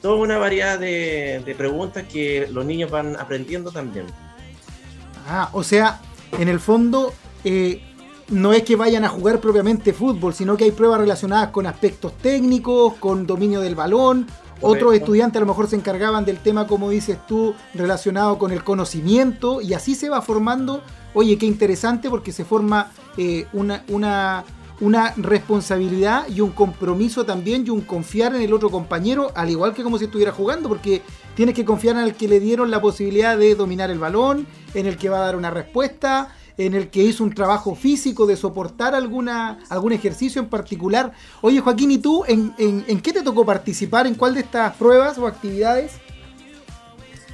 toda 0.00 0.16
una 0.16 0.38
variedad 0.38 0.78
de, 0.78 1.42
de 1.44 1.54
preguntas 1.54 2.04
que 2.10 2.48
los 2.50 2.64
niños 2.64 2.90
van 2.90 3.16
aprendiendo 3.16 3.70
también. 3.70 4.06
Ah, 5.28 5.50
o 5.52 5.62
sea, 5.62 6.00
en 6.38 6.48
el 6.48 6.60
fondo 6.60 7.12
eh, 7.44 7.82
no 8.28 8.52
es 8.52 8.62
que 8.62 8.76
vayan 8.76 9.04
a 9.04 9.08
jugar 9.08 9.40
propiamente 9.40 9.92
fútbol, 9.92 10.34
sino 10.34 10.56
que 10.56 10.64
hay 10.64 10.70
pruebas 10.70 11.00
relacionadas 11.00 11.50
con 11.50 11.66
aspectos 11.66 12.16
técnicos, 12.18 12.94
con 12.94 13.26
dominio 13.26 13.60
del 13.60 13.74
balón. 13.74 14.26
Otros 14.62 14.94
estudiantes 14.94 15.38
a 15.38 15.40
lo 15.40 15.46
mejor 15.46 15.68
se 15.68 15.76
encargaban 15.76 16.26
del 16.26 16.38
tema, 16.38 16.66
como 16.66 16.90
dices 16.90 17.18
tú, 17.26 17.54
relacionado 17.72 18.38
con 18.38 18.52
el 18.52 18.62
conocimiento 18.62 19.62
y 19.62 19.72
así 19.72 19.94
se 19.94 20.10
va 20.10 20.20
formando. 20.20 20.82
Oye, 21.14 21.38
qué 21.38 21.46
interesante 21.46 22.10
porque 22.10 22.30
se 22.30 22.44
forma 22.44 22.92
eh, 23.16 23.46
una, 23.54 23.84
una, 23.88 24.44
una 24.80 25.12
responsabilidad 25.16 26.26
y 26.28 26.40
un 26.40 26.50
compromiso 26.52 27.24
también 27.26 27.66
y 27.66 27.70
un 27.70 27.82
confiar 27.82 28.34
en 28.34 28.40
el 28.42 28.52
otro 28.52 28.70
compañero, 28.70 29.30
al 29.34 29.50
igual 29.50 29.74
que 29.74 29.82
como 29.82 29.98
si 29.98 30.04
estuviera 30.06 30.32
jugando, 30.32 30.68
porque 30.68 31.02
tienes 31.34 31.54
que 31.54 31.64
confiar 31.64 31.96
en 31.96 32.02
el 32.04 32.14
que 32.14 32.28
le 32.28 32.40
dieron 32.40 32.70
la 32.70 32.80
posibilidad 32.80 33.36
de 33.36 33.54
dominar 33.54 33.90
el 33.90 33.98
balón, 33.98 34.46
en 34.74 34.86
el 34.86 34.96
que 34.96 35.08
va 35.10 35.18
a 35.18 35.26
dar 35.26 35.36
una 35.36 35.50
respuesta, 35.50 36.34
en 36.56 36.74
el 36.74 36.88
que 36.90 37.02
hizo 37.02 37.24
un 37.24 37.34
trabajo 37.34 37.74
físico 37.74 38.26
de 38.26 38.36
soportar 38.36 38.94
alguna, 38.94 39.60
algún 39.70 39.92
ejercicio 39.92 40.40
en 40.42 40.48
particular. 40.48 41.12
Oye, 41.40 41.60
Joaquín, 41.60 41.90
¿y 41.90 41.98
tú 41.98 42.24
en, 42.26 42.54
en- 42.58 42.84
en 42.86 43.00
qué 43.00 43.12
te 43.12 43.22
tocó 43.22 43.44
participar? 43.46 44.06
¿En 44.06 44.14
cuál 44.14 44.34
de 44.34 44.40
estas 44.40 44.74
pruebas 44.76 45.16
o 45.18 45.26
actividades? 45.26 45.92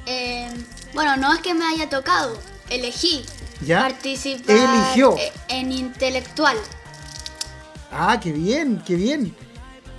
Eh, 0.05 0.47
bueno, 0.93 1.17
no 1.17 1.33
es 1.33 1.39
que 1.41 1.53
me 1.53 1.65
haya 1.65 1.89
tocado, 1.89 2.33
elegí 2.69 3.23
¿Ya? 3.65 3.81
participar 3.81 4.55
Eligió. 4.55 5.17
eh, 5.17 5.31
en 5.49 5.71
intelectual. 5.73 6.55
Ah, 7.91 8.19
qué 8.21 8.31
bien, 8.31 8.81
qué 8.85 8.95
bien. 8.95 9.35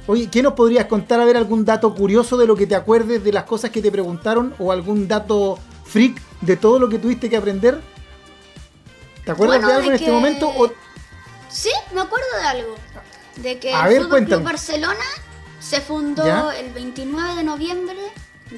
Oye, 0.06 0.28
¿qué 0.30 0.42
nos 0.42 0.54
podrías 0.54 0.86
contar? 0.86 1.20
A 1.20 1.24
ver, 1.24 1.36
algún 1.36 1.64
dato 1.64 1.94
curioso 1.94 2.36
de 2.36 2.46
lo 2.46 2.56
que 2.56 2.66
te 2.66 2.74
acuerdes 2.74 3.22
de 3.24 3.32
las 3.32 3.44
cosas 3.44 3.70
que 3.70 3.82
te 3.82 3.90
preguntaron 3.92 4.54
o 4.58 4.72
algún 4.72 5.06
dato 5.06 5.58
freak 5.84 6.20
de 6.40 6.56
todo 6.56 6.78
lo 6.78 6.88
que 6.88 6.98
tuviste 6.98 7.28
que 7.28 7.36
aprender. 7.36 7.80
¿Te 9.24 9.32
acuerdas 9.32 9.58
Bueno, 9.60 9.68
de 9.68 9.74
algo 9.74 9.90
de 9.90 9.96
en 9.96 10.00
este 10.02 10.10
momento? 10.12 10.48
O- 10.48 10.72
Sí, 11.50 11.70
me 11.94 12.00
acuerdo 12.02 12.26
de 12.40 12.46
algo. 12.46 12.74
De 13.36 13.58
que 13.58 13.72
A 13.74 13.84
el 13.86 13.88
ver, 13.94 14.02
Fútbol. 14.04 14.24
Club 14.26 14.42
Barcelona 14.42 15.04
se 15.60 15.80
fundó 15.80 16.24
¿Ya? 16.26 16.50
el 16.58 16.72
29 16.72 17.34
de 17.36 17.44
noviembre 17.44 17.96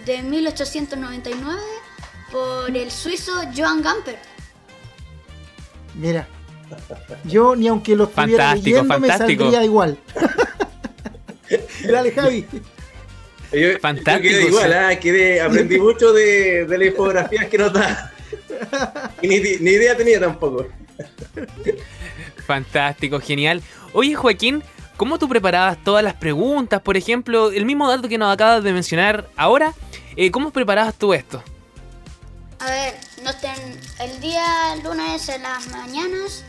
de 0.06 0.22
1899 0.22 1.60
por 2.32 2.76
el 2.76 2.90
suizo 2.90 3.32
Johann 3.56 3.82
Gamper. 3.82 4.18
Mira. 5.94 6.26
Yo 7.24 7.54
ni 7.56 7.68
aunque 7.68 7.94
lo 7.96 8.04
estuviera 8.04 8.44
Fantástico, 8.44 8.76
leyendo 8.76 8.98
me 9.00 9.08
fantástico. 9.08 9.42
saldría 9.44 9.64
igual. 9.64 9.98
Dale, 11.90 12.12
Javi. 12.12 12.46
Yo, 13.52 13.78
Fantástico, 13.80 14.28
Yo 14.32 14.38
quedé 14.38 14.46
igual, 14.48 14.70
sí. 14.70 14.76
ah, 14.78 15.00
quedé- 15.00 15.40
aprendí 15.40 15.78
mucho 15.78 16.12
de, 16.12 16.64
de 16.66 16.78
las 16.78 16.88
infografías 16.88 17.46
que 17.46 17.58
nos 17.58 17.72
da. 17.72 18.12
Ni, 19.22 19.40
ni 19.40 19.70
idea 19.70 19.96
tenía 19.96 20.20
tampoco. 20.20 20.66
Fantástico, 22.46 23.20
genial. 23.20 23.62
Oye, 23.92 24.14
Joaquín, 24.14 24.62
¿cómo 24.96 25.18
tú 25.18 25.28
preparabas 25.28 25.82
todas 25.82 26.04
las 26.04 26.14
preguntas? 26.14 26.80
Por 26.80 26.96
ejemplo, 26.96 27.50
el 27.50 27.64
mismo 27.64 27.88
dato 27.88 28.08
que 28.08 28.18
nos 28.18 28.32
acabas 28.32 28.62
de 28.62 28.72
mencionar 28.72 29.28
ahora, 29.36 29.74
eh, 30.16 30.30
¿cómo 30.30 30.50
preparabas 30.52 30.94
tú 30.94 31.12
esto? 31.14 31.42
A 32.60 32.70
ver, 32.70 32.94
nos 33.24 33.40
ten- 33.40 33.80
el 34.00 34.20
día 34.20 34.76
lunes 34.84 35.28
en 35.28 35.42
las 35.42 35.66
mañanas 35.68 36.44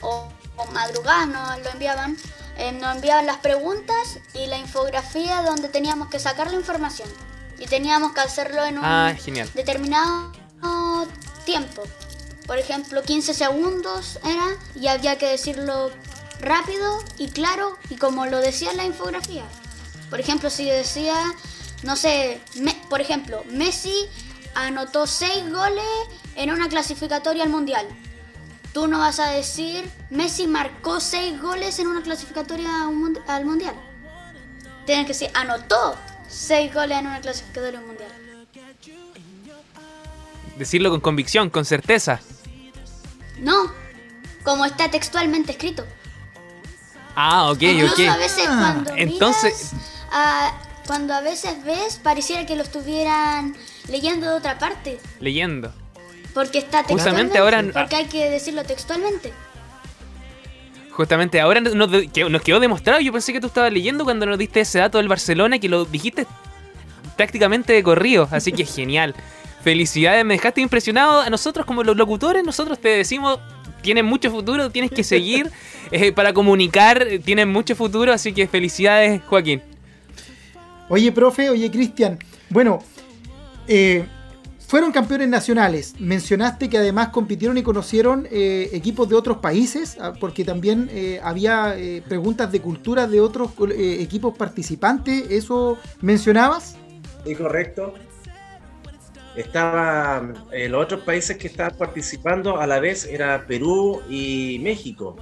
o, 0.00 0.28
o 0.56 0.66
madrugadas 0.72 1.28
nos 1.28 1.58
lo 1.62 1.70
enviaban. 1.70 2.16
eh, 2.56 2.72
nos 2.72 2.94
enviaban 2.96 3.24
las 3.26 3.36
preguntas 3.38 4.18
y 4.34 4.46
la 4.46 4.58
infografía 4.58 5.42
donde 5.42 5.68
teníamos 5.68 6.08
que 6.08 6.18
sacar 6.18 6.50
la 6.50 6.56
información. 6.56 7.08
Y 7.58 7.66
teníamos 7.66 8.12
que 8.12 8.20
hacerlo 8.20 8.64
en 8.64 8.78
un 8.78 8.84
Ah, 8.84 9.14
determinado 9.54 10.32
tiempo. 11.44 11.82
Por 12.46 12.58
ejemplo, 12.58 13.02
15 13.02 13.34
segundos 13.34 14.18
era 14.24 14.46
y 14.74 14.88
había 14.88 15.18
que 15.18 15.26
decirlo 15.26 15.90
rápido 16.40 16.98
y 17.18 17.28
claro 17.30 17.76
y 17.90 17.96
como 17.96 18.26
lo 18.26 18.38
decía 18.40 18.70
en 18.70 18.76
la 18.78 18.84
infografía. 18.84 19.44
Por 20.10 20.18
ejemplo, 20.20 20.48
si 20.50 20.64
decía, 20.66 21.14
no 21.82 21.94
sé, 21.96 22.40
Me- 22.56 22.80
por 22.88 23.00
ejemplo, 23.00 23.44
Messi 23.50 24.08
anotó 24.54 25.06
6 25.06 25.50
goles 25.52 25.84
en 26.36 26.50
una 26.50 26.68
clasificatoria 26.68 27.44
al 27.44 27.50
Mundial. 27.50 27.86
Tú 28.72 28.86
no 28.86 28.98
vas 28.98 29.18
a 29.18 29.28
decir, 29.30 29.90
Messi 30.10 30.46
marcó 30.46 31.00
6 31.00 31.40
goles 31.40 31.78
en 31.78 31.86
una 31.88 32.02
clasificatoria 32.02 32.84
al 33.26 33.44
Mundial. 33.44 33.74
Tienes 34.86 35.04
que 35.06 35.12
decir, 35.12 35.30
anotó 35.34 35.96
6 36.28 36.72
goles 36.74 36.98
en 36.98 37.06
una 37.06 37.20
clasificatoria 37.20 37.78
al 37.80 37.86
Mundial. 37.86 38.10
Decirlo 40.56 40.90
con 40.90 41.00
convicción, 41.00 41.50
con 41.50 41.64
certeza. 41.64 42.20
No, 43.38 43.72
como 44.44 44.64
está 44.64 44.90
textualmente 44.90 45.52
escrito. 45.52 45.84
Ah, 47.14 47.50
ok, 47.50 47.62
Incluso 47.62 47.94
ok. 48.02 48.08
a 48.08 48.16
veces 48.16 48.46
cuando 48.46 48.92
Entonces- 48.96 49.72
miras, 49.72 49.86
ah, 50.12 50.52
cuando 50.86 51.14
a 51.14 51.20
veces 51.20 51.64
ves, 51.64 52.00
pareciera 52.02 52.46
que 52.46 52.56
lo 52.56 52.62
estuvieran 52.62 53.56
leyendo 53.88 54.28
de 54.30 54.36
otra 54.36 54.58
parte. 54.58 55.00
Leyendo. 55.20 55.72
Porque 56.38 56.58
está 56.58 56.84
Justamente 56.84 57.32
textualmente. 57.32 57.38
ahora- 57.38 57.72
Porque 57.72 57.96
hay 57.96 58.04
que 58.04 58.30
decirlo 58.30 58.62
textualmente. 58.62 59.32
Justamente 60.92 61.40
ahora 61.40 61.60
nos, 61.60 61.90
quedó 62.44 62.60
demostrado. 62.60 63.00
Yo 63.00 63.12
pensé 63.12 63.32
que 63.32 63.40
tú 63.40 63.48
estabas 63.48 63.72
leyendo 63.72 64.04
cuando 64.04 64.24
nos 64.24 64.38
diste 64.38 64.60
ese 64.60 64.78
dato 64.78 64.98
del 64.98 65.08
Barcelona 65.08 65.58
que 65.58 65.68
lo 65.68 65.84
dijiste 65.84 66.28
prácticamente 67.16 67.72
de 67.72 67.82
corrido. 67.82 68.28
Así 68.30 68.52
que 68.52 68.64
genial. 68.76 69.16
Felicidades, 69.64 70.24
me 70.24 70.34
dejaste 70.34 70.60
impresionado. 70.60 71.22
A 71.22 71.28
nosotros, 71.28 71.66
como 71.66 71.82
los 71.82 71.96
locutores, 71.96 72.44
nosotros 72.44 72.78
te 72.78 72.90
decimos: 72.90 73.40
tienes 73.82 74.04
mucho 74.04 74.30
futuro, 74.30 74.70
tienes 74.70 74.92
que 74.92 75.02
seguir 75.02 75.50
eh, 75.90 76.12
para 76.12 76.32
comunicar, 76.32 77.04
tienes 77.24 77.48
mucho 77.48 77.74
futuro. 77.74 78.12
Así 78.12 78.32
que 78.32 78.46
felicidades, 78.46 79.22
Joaquín. 79.26 79.60
Oye, 80.88 81.10
profe, 81.10 81.50
oye, 81.50 81.68
Cristian. 81.68 82.16
Bueno, 82.48 82.78
eh, 83.66 84.06
fueron 84.68 84.92
campeones 84.92 85.28
nacionales. 85.28 85.94
Mencionaste 85.98 86.68
que 86.68 86.76
además 86.76 87.08
compitieron 87.08 87.56
y 87.56 87.62
conocieron 87.62 88.28
eh, 88.30 88.68
equipos 88.74 89.08
de 89.08 89.14
otros 89.14 89.38
países, 89.38 89.96
ah, 89.98 90.12
porque 90.20 90.44
también 90.44 90.90
eh, 90.92 91.20
había 91.24 91.74
eh, 91.76 92.02
preguntas 92.06 92.52
de 92.52 92.60
cultura 92.60 93.06
de 93.06 93.18
otros 93.18 93.52
eh, 93.70 93.96
equipos 94.00 94.36
participantes. 94.36 95.30
¿Eso 95.30 95.78
mencionabas? 96.02 96.76
Sí, 97.24 97.34
correcto. 97.34 97.94
Estaba, 99.34 100.34
eh, 100.52 100.68
los 100.68 100.84
otros 100.84 101.00
países 101.00 101.38
que 101.38 101.46
estaban 101.46 101.74
participando 101.78 102.60
a 102.60 102.66
la 102.66 102.78
vez 102.78 103.06
era 103.06 103.46
Perú 103.46 104.02
y 104.10 104.58
México. 104.62 105.16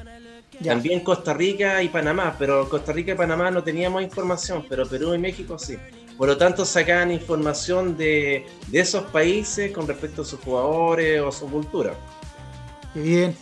Ya. 0.58 0.72
También 0.72 1.00
Costa 1.00 1.34
Rica 1.34 1.82
y 1.84 1.88
Panamá, 1.88 2.34
pero 2.36 2.68
Costa 2.68 2.92
Rica 2.92 3.12
y 3.12 3.14
Panamá 3.14 3.52
no 3.52 3.62
teníamos 3.62 4.02
información, 4.02 4.64
pero 4.68 4.88
Perú 4.88 5.14
y 5.14 5.18
México 5.18 5.56
sí. 5.56 5.76
Por 6.16 6.28
lo 6.28 6.36
tanto, 6.36 6.64
sacaban 6.64 7.10
información 7.10 7.96
de, 7.96 8.46
de 8.68 8.80
esos 8.80 9.04
países 9.04 9.72
con 9.72 9.86
respecto 9.86 10.22
a 10.22 10.24
sus 10.24 10.40
jugadores 10.40 11.20
o 11.20 11.30
su 11.30 11.46
cultura. 11.46 11.94
Qué 12.94 13.00
bien. 13.00 13.36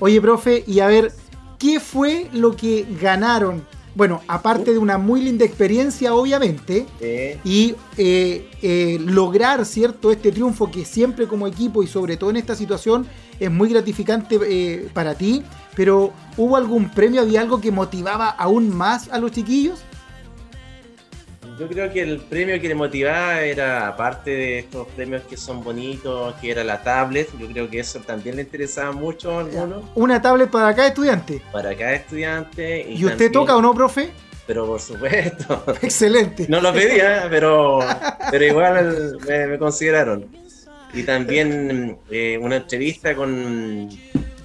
Oye, 0.00 0.20
profe, 0.20 0.64
y 0.66 0.80
a 0.80 0.88
ver, 0.88 1.12
¿qué 1.58 1.80
fue 1.80 2.28
lo 2.32 2.56
que 2.56 2.86
ganaron? 3.00 3.64
Bueno, 3.94 4.20
aparte 4.28 4.72
de 4.72 4.78
una 4.78 4.98
muy 4.98 5.22
linda 5.22 5.46
experiencia, 5.46 6.14
obviamente, 6.14 6.84
y 7.44 7.74
eh, 7.96 8.50
eh, 8.60 8.98
lograr, 9.00 9.64
¿cierto?, 9.64 10.12
este 10.12 10.32
triunfo 10.32 10.70
que 10.70 10.84
siempre 10.84 11.26
como 11.26 11.46
equipo 11.46 11.82
y 11.82 11.86
sobre 11.86 12.18
todo 12.18 12.28
en 12.28 12.36
esta 12.36 12.54
situación 12.54 13.06
es 13.40 13.50
muy 13.50 13.70
gratificante 13.70 14.38
eh, 14.42 14.90
para 14.92 15.14
ti, 15.14 15.42
pero 15.74 16.12
¿hubo 16.36 16.58
algún 16.58 16.90
premio, 16.90 17.22
había 17.22 17.40
algo 17.40 17.58
que 17.58 17.70
motivaba 17.70 18.28
aún 18.28 18.76
más 18.76 19.08
a 19.08 19.18
los 19.18 19.30
chiquillos? 19.30 19.80
Yo 21.58 21.66
creo 21.68 21.90
que 21.92 22.02
el 22.02 22.18
premio 22.20 22.60
que 22.60 22.68
le 22.68 22.74
motivaba 22.74 23.40
era, 23.40 23.88
aparte 23.88 24.30
de 24.30 24.58
estos 24.58 24.86
premios 24.88 25.22
que 25.22 25.36
son 25.36 25.64
bonitos, 25.64 26.34
que 26.34 26.50
era 26.50 26.62
la 26.62 26.82
tablet, 26.82 27.28
yo 27.38 27.46
creo 27.48 27.70
que 27.70 27.78
eso 27.80 28.00
también 28.00 28.36
le 28.36 28.42
interesaba 28.42 28.92
mucho 28.92 29.38
a 29.38 29.40
algunos, 29.40 29.84
Una 29.94 30.20
tablet 30.20 30.50
para 30.50 30.74
cada 30.74 30.88
estudiante. 30.88 31.40
para 31.52 31.74
cada 31.74 31.94
estudiante. 31.94 32.82
¿Y 32.90 32.96
usted 32.96 33.08
también- 33.10 33.32
toca 33.32 33.56
o 33.56 33.62
no, 33.62 33.74
profe? 33.74 34.10
Pero 34.46 34.66
por 34.66 34.80
supuesto, 34.80 35.64
Excelente. 35.82 36.46
no 36.48 36.60
lo 36.60 36.72
pedía, 36.72 37.26
pero, 37.30 37.80
pero 38.30 38.44
igual 38.44 39.16
me, 39.26 39.46
me 39.46 39.58
consideraron. 39.58 40.26
Y 40.92 41.02
también 41.04 41.98
eh, 42.10 42.38
una 42.40 42.56
entrevista 42.56 43.14
con, 43.16 43.88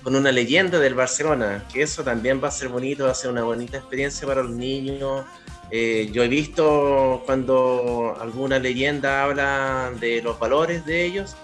con 0.01 0.15
una 0.15 0.31
leyenda 0.31 0.79
del 0.79 0.95
Barcelona, 0.95 1.63
que 1.71 1.81
eso 1.83 2.03
también 2.03 2.41
va 2.43 2.47
a 2.47 2.51
ser 2.51 2.69
bonito, 2.69 3.05
va 3.05 3.11
a 3.11 3.15
ser 3.15 3.31
una 3.31 3.43
bonita 3.43 3.77
experiencia 3.77 4.25
para 4.27 4.41
los 4.43 4.51
niños. 4.51 5.25
Eh, 5.71 6.09
yo 6.11 6.23
he 6.23 6.27
visto 6.27 7.23
cuando 7.25 8.15
alguna 8.19 8.59
leyenda 8.59 9.23
habla 9.23 9.91
de 9.99 10.21
los 10.21 10.37
valores 10.37 10.85
de 10.85 11.05
ellos 11.05 11.35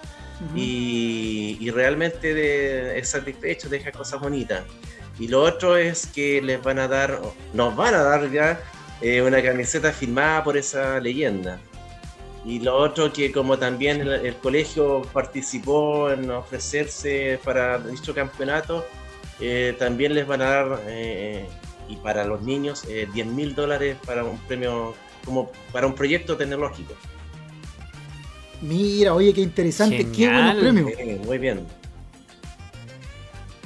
y, 0.56 1.58
y 1.60 1.72
realmente 1.72 2.34
de- 2.34 3.00
es 3.00 3.10
satisfecho, 3.10 3.70
deja 3.70 3.92
cosas 3.92 4.20
bonitas. 4.20 4.62
Y 5.20 5.28
lo 5.30 5.42
otro 5.42 5.78
es 5.78 6.06
que 6.08 6.42
les 6.42 6.62
van 6.62 6.78
a 6.80 6.88
dar, 6.88 7.20
nos 7.54 7.76
van 7.76 7.96
a 7.96 8.04
dar 8.04 8.30
ya 8.32 8.60
eh, 9.02 9.22
una 9.22 9.42
camiseta 9.42 9.92
firmada 9.92 10.44
por 10.44 10.58
esa 10.58 11.00
leyenda. 11.00 11.60
Y 12.46 12.60
lo 12.60 12.76
otro 12.78 13.12
que 13.12 13.32
como 13.32 13.58
también 13.58 14.02
el, 14.02 14.26
el 14.26 14.36
colegio 14.36 15.02
participó 15.12 16.12
en 16.12 16.30
ofrecerse 16.32 17.40
para 17.44 17.80
dicho 17.80 18.14
campeonato, 18.14 18.86
eh, 19.40 19.76
también 19.80 20.14
les 20.14 20.26
van 20.28 20.42
a 20.42 20.46
dar, 20.50 20.80
y 21.90 21.96
para 21.98 22.26
los 22.26 22.42
niños, 22.42 22.84
eh, 22.88 23.08
10 23.14 23.28
mil 23.28 23.56
dólares 23.56 23.98
para 24.06 24.24
un 24.24 24.38
premio, 24.40 24.94
como 25.26 25.52
para 25.72 25.88
un 25.88 25.94
proyecto 25.96 26.36
tecnológico. 26.38 26.94
Mira, 28.62 29.14
oye, 29.14 29.34
qué 29.34 29.42
interesante, 29.42 29.98
qué 30.10 30.26
Genial. 30.26 30.34
buenos 30.58 30.62
premios. 30.64 30.92
Eh, 31.00 31.22
muy 31.26 31.38
bien. 31.38 31.68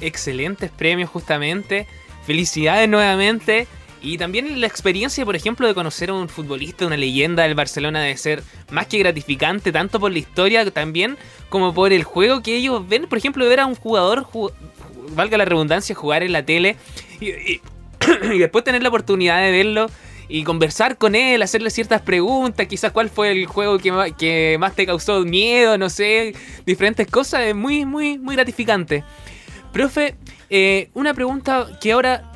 Excelentes 0.00 0.70
premios, 0.70 1.08
justamente. 1.10 1.86
Felicidades 2.26 2.88
nuevamente. 2.88 3.66
Y 4.04 4.18
también 4.18 4.60
la 4.60 4.66
experiencia, 4.66 5.24
por 5.24 5.36
ejemplo, 5.36 5.66
de 5.68 5.74
conocer 5.74 6.10
a 6.10 6.14
un 6.14 6.28
futbolista, 6.28 6.86
una 6.86 6.96
leyenda 6.96 7.44
del 7.44 7.54
Barcelona, 7.54 8.00
debe 8.02 8.16
ser 8.16 8.42
más 8.70 8.88
que 8.88 8.98
gratificante, 8.98 9.70
tanto 9.70 10.00
por 10.00 10.10
la 10.10 10.18
historia 10.18 10.68
también 10.72 11.16
como 11.48 11.72
por 11.72 11.92
el 11.92 12.02
juego 12.02 12.42
que 12.42 12.56
ellos 12.56 12.86
ven. 12.88 13.06
Por 13.06 13.18
ejemplo, 13.18 13.48
ver 13.48 13.60
a 13.60 13.66
un 13.66 13.76
jugador, 13.76 14.24
ju- 14.24 14.52
valga 15.10 15.38
la 15.38 15.44
redundancia, 15.44 15.94
jugar 15.94 16.24
en 16.24 16.32
la 16.32 16.44
tele 16.44 16.76
y, 17.20 17.28
y- 17.30 17.60
y 18.34 18.38
después 18.38 18.64
tener 18.64 18.82
la 18.82 18.88
oportunidad 18.88 19.40
de 19.40 19.50
verlo 19.50 19.90
y 20.28 20.44
conversar 20.44 20.96
con 20.96 21.14
él, 21.14 21.42
hacerle 21.42 21.70
ciertas 21.70 22.00
preguntas, 22.00 22.66
quizás 22.66 22.92
cuál 22.92 23.10
fue 23.10 23.32
el 23.32 23.46
juego 23.46 23.78
que 23.78 24.14
que 24.16 24.56
más 24.58 24.74
te 24.74 24.86
causó 24.86 25.20
miedo, 25.24 25.76
no 25.76 25.90
sé, 25.90 26.34
diferentes 26.64 27.06
cosas, 27.06 27.42
es 27.42 27.54
muy, 27.54 27.84
muy, 27.84 28.18
muy 28.18 28.34
gratificante. 28.34 29.04
Profe, 29.72 30.16
eh, 30.48 30.90
una 30.94 31.12
pregunta 31.12 31.78
que 31.80 31.92
ahora, 31.92 32.32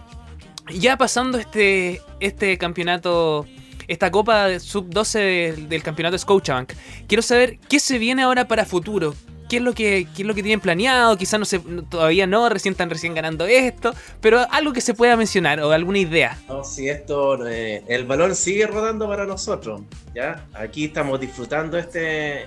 ya 0.74 0.96
pasando 0.96 1.38
este, 1.38 2.02
este 2.20 2.58
campeonato, 2.58 3.46
esta 3.88 4.10
Copa 4.10 4.58
Sub-12 4.58 5.18
del, 5.18 5.68
del 5.68 5.82
campeonato 5.82 6.18
Scotiabank, 6.18 6.72
quiero 7.06 7.22
saber 7.22 7.58
qué 7.68 7.80
se 7.80 7.98
viene 7.98 8.22
ahora 8.22 8.48
para 8.48 8.64
futuro. 8.64 9.14
Qué 9.48 9.56
es 9.56 9.62
lo 9.62 9.72
que, 9.72 10.06
qué 10.14 10.22
es 10.22 10.26
lo 10.28 10.34
que 10.34 10.42
tienen 10.42 10.60
planeado, 10.60 11.16
quizás 11.16 11.38
no 11.38 11.46
sé, 11.46 11.60
todavía 11.88 12.26
no, 12.26 12.48
recién 12.48 12.72
están 12.72 12.90
recién 12.90 13.14
ganando 13.14 13.46
esto, 13.46 13.94
pero 14.20 14.46
algo 14.50 14.72
que 14.72 14.80
se 14.80 14.94
pueda 14.94 15.16
mencionar 15.16 15.60
o 15.60 15.70
alguna 15.70 15.98
idea. 15.98 16.38
No, 16.48 16.64
si 16.64 16.88
esto, 16.88 17.46
eh, 17.46 17.84
el 17.88 18.04
balón 18.04 18.34
sigue 18.34 18.66
rodando 18.66 19.08
para 19.08 19.26
nosotros, 19.26 19.82
¿ya? 20.14 20.46
Aquí 20.54 20.86
estamos 20.86 21.20
disfrutando 21.20 21.78
este, 21.78 22.46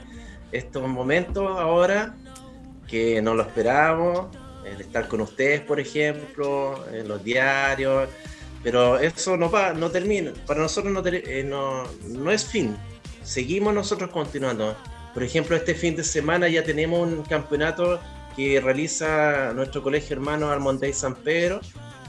estos 0.51 0.88
momentos 0.88 1.47
ahora 1.57 2.15
que 2.88 3.21
no 3.21 3.35
lo 3.35 3.43
esperábamos, 3.43 4.35
el 4.65 4.81
estar 4.81 5.07
con 5.07 5.21
ustedes, 5.21 5.62
por 5.62 5.79
ejemplo, 5.79 6.85
en 6.91 7.07
los 7.07 7.23
diarios, 7.23 8.09
pero 8.63 8.99
eso 8.99 9.38
no 9.38 9.49
va, 9.49 9.73
no 9.73 9.89
termina, 9.89 10.33
para 10.45 10.62
nosotros 10.62 10.91
no, 10.91 11.01
eh, 11.05 11.43
no, 11.47 11.83
no 12.07 12.31
es 12.31 12.45
fin, 12.45 12.75
seguimos 13.23 13.73
nosotros 13.73 14.09
continuando. 14.09 14.75
Por 15.13 15.23
ejemplo, 15.23 15.55
este 15.55 15.73
fin 15.73 15.95
de 15.95 16.03
semana 16.03 16.47
ya 16.47 16.63
tenemos 16.63 17.07
un 17.07 17.23
campeonato 17.23 17.99
que 18.35 18.61
realiza 18.61 19.53
nuestro 19.53 19.81
colegio 19.81 20.15
hermano 20.15 20.51
Almonte 20.51 20.91
San 20.93 21.15
Pedro 21.15 21.61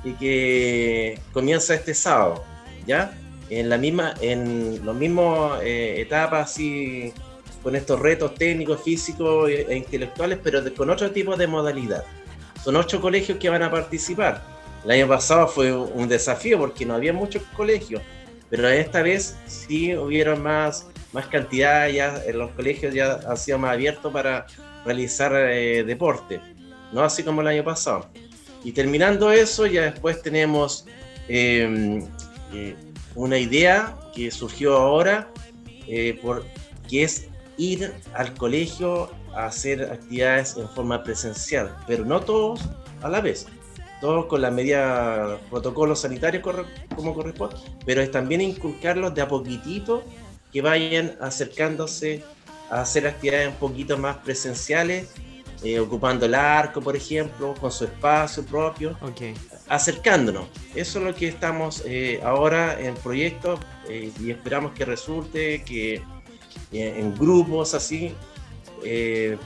y 0.04 0.12
que 0.12 1.18
comienza 1.32 1.74
este 1.74 1.94
sábado, 1.94 2.44
¿ya? 2.86 3.16
En 3.48 3.68
la 3.68 3.78
misma, 3.78 4.14
en 4.20 4.84
los 4.84 4.94
mismos 4.94 5.58
eh, 5.62 6.00
etapas 6.00 6.50
así, 6.50 7.12
con 7.62 7.74
estos 7.74 7.98
retos 7.98 8.34
técnicos, 8.34 8.82
físicos 8.82 9.50
e, 9.50 9.66
e 9.68 9.76
intelectuales, 9.76 10.38
pero 10.42 10.62
con 10.74 10.90
otro 10.90 11.10
tipo 11.10 11.36
de 11.36 11.46
modalidad. 11.46 12.04
Son 12.62 12.76
ocho 12.76 13.00
colegios 13.00 13.38
que 13.38 13.48
van 13.48 13.62
a 13.62 13.70
participar. 13.70 14.42
El 14.84 14.92
año 14.92 15.08
pasado 15.08 15.48
fue 15.48 15.74
un 15.74 16.08
desafío 16.08 16.58
porque 16.58 16.86
no 16.86 16.94
había 16.94 17.12
muchos 17.12 17.42
colegios, 17.56 18.02
pero 18.48 18.68
esta 18.68 19.02
vez 19.02 19.36
sí 19.46 19.94
hubieron 19.96 20.42
más 20.42 20.86
más 21.12 21.26
cantidad, 21.26 21.88
ya 21.88 22.22
en 22.24 22.38
los 22.38 22.50
colegios 22.52 22.94
ya 22.94 23.20
han 23.26 23.36
sido 23.36 23.58
más 23.58 23.72
abiertos 23.72 24.12
para 24.12 24.46
realizar 24.84 25.32
eh, 25.34 25.84
deporte, 25.84 26.40
no 26.92 27.02
así 27.02 27.22
como 27.22 27.40
el 27.40 27.48
año 27.48 27.64
pasado. 27.64 28.08
Y 28.62 28.72
terminando 28.72 29.32
eso, 29.32 29.66
ya 29.66 29.82
después 29.82 30.22
tenemos 30.22 30.86
em, 31.28 32.06
eh, 32.52 32.76
una 33.14 33.38
idea 33.38 33.96
que 34.14 34.30
surgió 34.30 34.76
ahora, 34.76 35.28
eh, 35.86 36.18
por, 36.22 36.44
que 36.88 37.04
es 37.04 37.28
ir 37.56 37.92
al 38.14 38.34
colegio 38.34 39.10
a 39.34 39.46
hacer 39.46 39.82
actividades 39.82 40.56
en 40.56 40.68
forma 40.68 41.02
presencial, 41.02 41.74
pero 41.86 42.04
no 42.04 42.20
todos 42.20 42.60
a 43.02 43.08
la 43.08 43.20
vez, 43.20 43.46
todos 44.00 44.26
con 44.26 44.42
la 44.42 44.50
medida 44.50 45.38
protocolos 45.50 46.00
sanitarios 46.00 46.42
como 46.94 47.14
corresponde, 47.14 47.56
pero 47.84 48.02
es 48.02 48.10
también 48.10 48.40
inculcarlos 48.40 49.14
de 49.14 49.22
a 49.22 49.28
poquitito 49.28 50.02
que 50.52 50.62
vayan 50.62 51.16
acercándose 51.20 52.22
a 52.70 52.82
hacer 52.82 53.06
actividades 53.06 53.48
un 53.48 53.54
poquito 53.54 53.98
más 53.98 54.16
presenciales, 54.18 55.08
eh, 55.62 55.78
ocupando 55.78 56.24
el 56.24 56.34
arco, 56.34 56.80
por 56.80 56.96
ejemplo, 56.96 57.54
con 57.54 57.70
su 57.70 57.84
espacio 57.84 58.44
propio, 58.44 58.96
acercándonos. 59.68 60.46
Eso 60.74 61.00
es 61.00 61.04
lo 61.04 61.14
que 61.14 61.28
estamos 61.28 61.82
eh, 61.84 62.20
ahora 62.24 62.80
en 62.80 62.94
proyecto 62.94 63.58
eh, 63.88 64.10
y 64.20 64.30
esperamos 64.30 64.72
que 64.72 64.84
resulte, 64.84 65.62
que 65.62 66.02
en 66.72 67.14
grupos 67.16 67.74
así, 67.74 68.14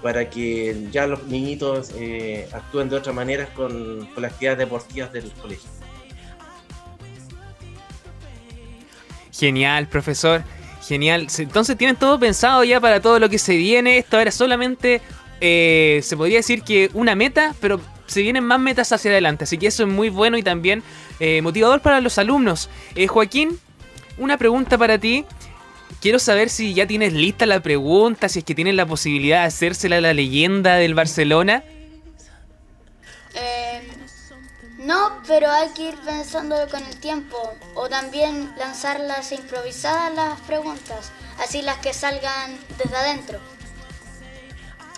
para 0.03 0.31
que 0.31 0.87
ya 0.93 1.07
los 1.07 1.27
niñitos 1.27 1.91
actúen 2.53 2.89
de 2.89 2.97
otra 2.97 3.13
manera 3.13 3.47
con, 3.55 4.07
con 4.07 4.23
las 4.23 4.33
actividades 4.33 4.59
deportivas 4.59 5.13
del 5.13 5.33
colegio. 5.33 5.69
Genial, 9.33 9.89
profesor. 9.89 10.45
Genial. 10.87 11.29
Entonces 11.39 11.77
tienen 11.79 11.97
todo 11.97 12.19
pensado 12.19 12.63
ya 12.65 12.81
para 12.81 13.01
todo 13.01 13.19
lo 13.19 13.29
que 13.31 13.39
se 13.39 13.57
viene. 13.57 13.99
Esto 13.99 14.21
era 14.21 14.31
solamente, 14.31 15.01
eh, 15.41 16.01
se 16.03 16.17
podría 16.17 16.39
decir 16.39 16.63
que 16.63 16.91
una 16.93 17.15
meta, 17.15 17.55
pero 17.61 17.81
se 18.07 18.21
vienen 18.21 18.45
más 18.45 18.61
metas 18.61 18.93
hacia 18.93 19.11
adelante. 19.11 19.45
Así 19.45 19.57
que 19.57 19.67
eso 19.67 19.85
es 19.85 19.89
muy 19.89 20.11
bueno 20.11 20.37
y 20.37 20.43
también 20.43 20.83
eh, 21.21 21.41
motivador 21.43 21.81
para 21.81 22.01
los 22.01 22.19
alumnos. 22.19 22.69
Eh, 22.95 23.07
Joaquín, 23.07 23.59
una 24.19 24.37
pregunta 24.37 24.77
para 24.77 24.99
ti. 24.99 25.25
Quiero 26.01 26.19
saber 26.19 26.51
si 26.51 26.75
ya 26.75 26.87
tienes 26.87 27.15
lista 27.15 27.47
la 27.47 27.61
pregunta, 27.61 28.29
si 28.29 28.41
es 28.41 28.45
que 28.45 28.55
tienes 28.55 28.75
la 28.75 28.85
posibilidad 28.85 29.41
de 29.41 29.47
hacérsela 29.47 29.97
a 29.97 30.01
la 30.03 30.13
leyenda 30.13 30.77
del 30.77 30.95
Barcelona. 30.95 31.65
No, 34.85 35.19
pero 35.27 35.51
hay 35.51 35.71
que 35.71 35.89
ir 35.89 35.95
pensando 36.05 36.57
con 36.71 36.83
el 36.85 36.97
tiempo 36.97 37.37
o 37.75 37.89
también 37.89 38.53
lanzarlas 38.59 39.33
improvisadas 39.33 40.13
las 40.15 40.39
preguntas, 40.43 41.11
así 41.43 41.63
las 41.63 41.79
que 41.79 41.95
salgan 41.95 42.59
desde 42.77 42.95
adentro. 42.95 43.39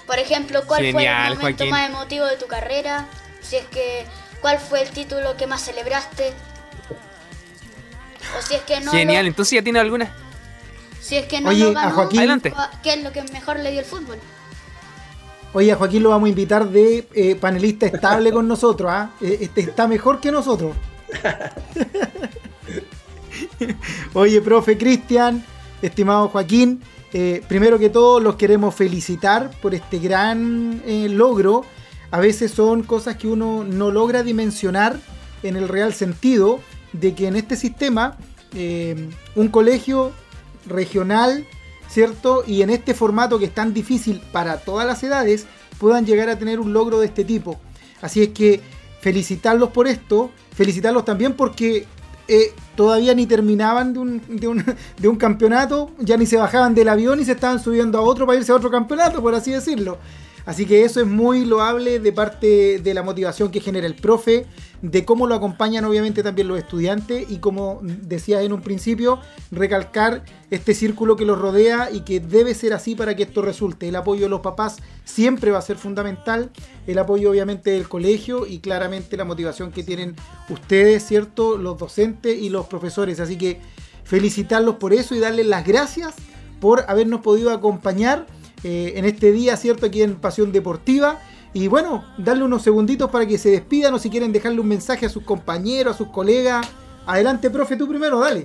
Por 0.05 0.19
ejemplo, 0.19 0.65
¿cuál 0.67 0.91
fue 0.91 1.07
el 1.07 1.37
momento 1.37 1.67
más 1.67 1.89
emotivo 1.89 2.27
de 2.27 2.37
tu 2.37 2.47
carrera? 2.49 3.07
Si 3.41 3.57
es 3.57 3.67
que, 3.67 4.05
¿cuál 4.41 4.59
fue 4.59 4.83
el 4.83 4.91
título 4.91 5.37
que 5.37 5.47
más 5.47 5.63
celebraste? 5.63 6.33
O 8.37 8.43
si 8.43 8.55
es 8.55 8.63
que 8.63 8.81
no. 8.81 8.91
Genial, 8.91 9.27
entonces 9.29 9.53
ya 9.53 9.63
tiene 9.63 9.79
alguna. 9.79 10.13
Si 11.01 11.17
es 11.17 11.27
que 11.27 11.41
no 11.41 11.53
lo 11.53 11.73
ganó, 11.73 12.01
Adelante. 12.03 12.53
¿qué 12.83 12.95
es 12.95 13.05
lo 13.05 13.13
que 13.13 13.23
mejor 13.23 13.61
le 13.61 13.71
dio 13.71 13.81
el 13.81 13.87
fútbol? 13.87 14.19
Oye, 15.57 15.73
a 15.73 15.77
Joaquín 15.77 16.03
lo 16.03 16.11
vamos 16.11 16.27
a 16.27 16.29
invitar 16.29 16.69
de 16.69 17.09
eh, 17.15 17.35
panelista 17.35 17.87
estable 17.87 18.31
con 18.31 18.47
nosotros. 18.47 18.91
¿ah? 18.93 19.13
Eh, 19.23 19.39
este 19.41 19.63
está 19.63 19.89
mejor 19.89 20.21
que 20.21 20.31
nosotros. 20.31 20.77
Oye, 24.13 24.43
profe 24.43 24.77
Cristian, 24.77 25.43
estimado 25.81 26.29
Joaquín, 26.29 26.83
eh, 27.15 27.43
primero 27.49 27.79
que 27.79 27.89
todo 27.89 28.21
los 28.21 28.37
queremos 28.37 28.75
felicitar 28.75 29.51
por 29.63 29.75
este 29.75 29.99
gran 29.99 30.83
logro. 31.17 31.65
A 32.11 32.21
veces 32.21 32.51
son 32.51 32.83
cosas 32.83 33.17
que 33.17 33.27
uno 33.27 33.65
no 33.65 33.91
logra 33.91 34.23
dimensionar 34.23 35.01
en 35.43 35.57
el 35.57 35.69
real 35.69 35.95
sentido 35.95 36.61
de 36.93 37.15
que 37.15 37.29
en 37.29 37.37
este 37.37 37.57
sistema 37.57 38.19
un 39.35 39.49
colegio 39.49 40.13
regional 40.67 41.47
¿cierto? 41.89 42.45
Y 42.47 42.63
en 42.63 42.71
este 42.71 42.95
formato 42.95 43.39
que 43.39 43.47
es 43.47 43.55
tan 43.55 43.73
difícil 43.73 44.21
para 44.33 44.59
todas 44.59 44.87
las 44.87 45.03
edades, 45.03 45.47
puedan 45.79 46.07
llegar 46.07 46.29
a 46.29 46.39
tener 46.39 46.61
un 46.61 46.73
logro 46.73 47.01
de 47.01 47.07
este 47.07 47.25
tipo. 47.25 47.59
Así 48.01 48.23
es 48.23 48.29
que 48.31 48.61
felicitarlos 49.01 49.71
por 49.71 49.87
esto, 49.87 50.31
felicitarlos 50.55 51.05
también 51.05 51.35
porque 51.35 51.87
eh, 52.29 52.53
todavía 52.75 53.15
ni 53.15 53.27
terminaban 53.27 53.93
de 53.93 53.99
un, 54.01 54.23
de, 54.29 54.49
un, 54.49 54.65
de 54.99 55.09
un 55.09 55.17
campeonato, 55.17 55.91
ya 55.99 56.17
ni 56.17 56.27
se 56.27 56.37
bajaban 56.37 56.75
del 56.75 56.89
avión 56.89 57.21
y 57.21 57.25
se 57.25 57.33
estaban 57.33 57.63
subiendo 57.63 57.99
a 57.99 58.03
otro 58.03 58.27
para 58.27 58.39
irse 58.39 58.53
a 58.53 58.57
otro 58.57 58.71
campeonato, 58.71 59.23
por 59.23 59.35
así 59.35 59.53
decirlo. 59.53 59.99
Así 60.45 60.65
que 60.65 60.85
eso 60.85 61.01
es 61.01 61.07
muy 61.07 61.45
loable 61.45 61.99
de 61.99 62.13
parte 62.13 62.79
de 62.79 62.95
la 62.95 63.03
motivación 63.03 63.51
que 63.51 63.61
genera 63.61 63.87
el 63.87 63.97
profe, 63.97 64.47
de 64.83 65.05
cómo 65.05 65.27
lo 65.27 65.35
acompañan 65.35 65.85
obviamente 65.85 66.23
también 66.23 66.49
los 66.49 66.59
estudiantes 66.59 67.31
y 67.31 67.39
como 67.39 67.81
decía 67.83 68.43
en 68.43 68.53
un 68.53 68.61
principio, 68.61 69.21
recalcar 69.51 70.25
este 70.51 70.75
círculo 70.75 71.17
que 71.17 71.25
los 71.25 71.39
rodea 71.39 71.91
y 71.91 72.01
que 72.01 72.21
debe 72.21 72.55
ser 72.55 72.73
así 72.73 72.95
para 72.95 73.17
que 73.17 73.25
esto 73.25 73.43
resulte. 73.43 73.89
El 73.89 73.97
apoyo 73.97 74.23
de 74.23 74.29
los 74.29 74.41
papás 74.41 74.77
siempre 75.05 75.51
va 75.51 75.59
a 75.59 75.63
ser 75.63 75.77
fundamental, 75.77 76.51
el 76.87 76.99
apoyo 76.99 77.31
obviamente 77.31 77.71
del 77.71 77.89
colegio 77.89 78.47
y 78.47 78.59
claramente 78.59 79.17
la 79.17 79.25
motivación 79.25 79.73
que 79.73 79.83
tienen 79.83 80.15
ustedes, 80.49 81.05
¿cierto? 81.05 81.57
Los 81.57 81.79
docentes 81.79 82.39
y 82.39 82.51
los 82.51 82.67
profesores. 82.67 83.21
Así 83.21 83.37
que 83.37 83.61
felicitarlos 84.05 84.77
por 84.77 84.93
eso 84.93 85.15
y 85.15 85.19
darles 85.19 85.47
las 85.47 85.67
gracias 85.67 86.15
por 86.61 86.85
habernos 86.89 87.21
podido 87.21 87.51
acompañar 87.51 88.27
eh, 88.65 88.95
en 88.97 89.05
este 89.05 89.33
día, 89.33 89.57
¿cierto? 89.57 89.87
Aquí 89.87 90.03
en 90.03 90.17
Pasión 90.17 90.53
Deportiva. 90.53 91.21
Y 91.57 91.69
bueno, 91.69 92.05
darle 92.19 92.45
unos 92.45 92.61
segunditos 92.61 93.11
para 93.11 93.25
que 93.25 93.39
se 93.39 93.49
despidan 93.49 93.95
o 93.95 93.99
si 93.99 94.11
quieren 94.11 94.31
dejarle 94.31 94.61
un 94.61 94.69
mensaje 94.69 95.07
a 95.07 95.09
sus 95.09 95.23
compañeros, 95.23 95.95
a 95.95 95.97
sus 95.97 96.09
colegas. 96.09 96.69
Adelante, 97.07 97.49
profe, 97.49 97.77
tú 97.79 97.89
primero, 97.89 98.19
dale. 98.21 98.45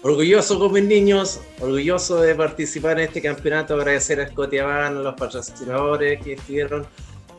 Orgulloso 0.00 0.58
con 0.58 0.72
mis 0.72 0.84
niños, 0.84 1.38
orgulloso 1.60 2.18
de 2.22 2.34
participar 2.34 2.98
en 2.98 3.08
este 3.08 3.20
campeonato, 3.20 3.74
agradecer 3.74 4.22
a 4.22 4.28
Scotiaban, 4.30 4.96
a 4.96 5.00
los 5.00 5.14
patrocinadores 5.16 6.24
que 6.24 6.32
estuvieron, 6.32 6.86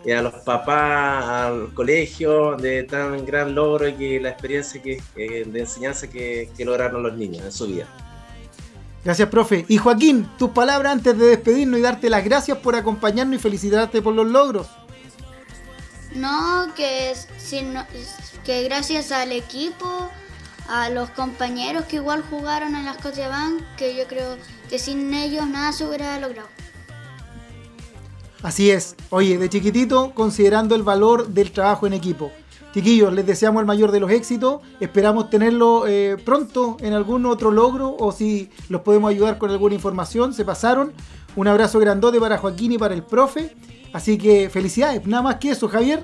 y 0.05 0.11
a 0.11 0.21
los 0.21 0.35
papás, 0.35 1.25
al 1.25 1.73
colegio, 1.73 2.55
de 2.55 2.83
tan 2.83 3.25
gran 3.25 3.55
logro 3.55 3.87
y 3.87 3.93
que 3.93 4.19
la 4.19 4.29
experiencia 4.29 4.79
que, 4.83 5.01
de 5.15 5.59
enseñanza 5.59 6.07
que 6.07 6.47
lograron 6.59 7.01
los 7.01 7.17
niños 7.17 7.43
en 7.43 7.51
su 7.51 7.65
vida. 7.65 7.87
Gracias, 9.03 9.29
profe. 9.29 9.65
Y 9.67 9.77
Joaquín, 9.77 10.29
tus 10.37 10.51
palabras 10.51 10.91
antes 10.93 11.17
de 11.17 11.25
despedirnos 11.25 11.79
y 11.79 11.81
darte 11.81 12.07
las 12.07 12.23
gracias 12.23 12.59
por 12.59 12.75
acompañarnos 12.75 13.37
y 13.37 13.39
felicitarte 13.39 14.03
por 14.03 14.13
los 14.13 14.27
logros. 14.27 14.67
No, 16.17 16.73
que, 16.75 17.13
que 18.43 18.63
gracias 18.63 19.11
al 19.11 19.31
equipo, 19.31 20.09
a 20.67 20.89
los 20.89 21.09
compañeros 21.11 21.85
que 21.85 21.97
igual 21.97 22.23
jugaron 22.29 22.75
en 22.75 22.85
las 22.85 22.97
Bank, 23.01 23.61
que 23.77 23.95
yo 23.95 24.05
creo 24.07 24.37
que 24.69 24.79
sin 24.79 25.13
ellos 25.13 25.47
nada 25.47 25.71
se 25.71 25.85
hubiera 25.85 26.19
logrado. 26.19 26.49
Así 28.43 28.69
es. 28.71 28.95
Oye, 29.09 29.37
de 29.37 29.49
chiquitito, 29.49 30.13
considerando 30.13 30.75
el 30.75 30.83
valor 30.83 31.27
del 31.27 31.51
trabajo 31.51 31.87
en 31.87 31.93
equipo 31.93 32.31
Chiquillos, 32.77 33.11
les 33.11 33.25
deseamos 33.25 33.61
el 33.61 33.65
mayor 33.65 33.91
de 33.91 33.99
los 33.99 34.11
éxitos. 34.11 34.61
Esperamos 34.79 35.31
tenerlo 35.31 35.87
eh, 35.87 36.15
pronto 36.23 36.77
en 36.79 36.93
algún 36.93 37.25
otro 37.25 37.49
logro 37.49 37.95
o 37.97 38.11
si 38.11 38.51
los 38.69 38.81
podemos 38.81 39.09
ayudar 39.09 39.39
con 39.39 39.49
alguna 39.49 39.73
información. 39.73 40.31
Se 40.31 40.45
pasaron. 40.45 40.93
Un 41.35 41.47
abrazo 41.47 41.79
grandote 41.79 42.19
para 42.19 42.37
Joaquín 42.37 42.73
y 42.73 42.77
para 42.77 42.93
el 42.93 43.01
profe. 43.01 43.55
Así 43.93 44.17
que 44.17 44.49
felicidades. 44.49 45.05
Nada 45.05 45.23
más 45.23 45.35
que 45.35 45.51
eso, 45.51 45.67
Javier. 45.67 46.03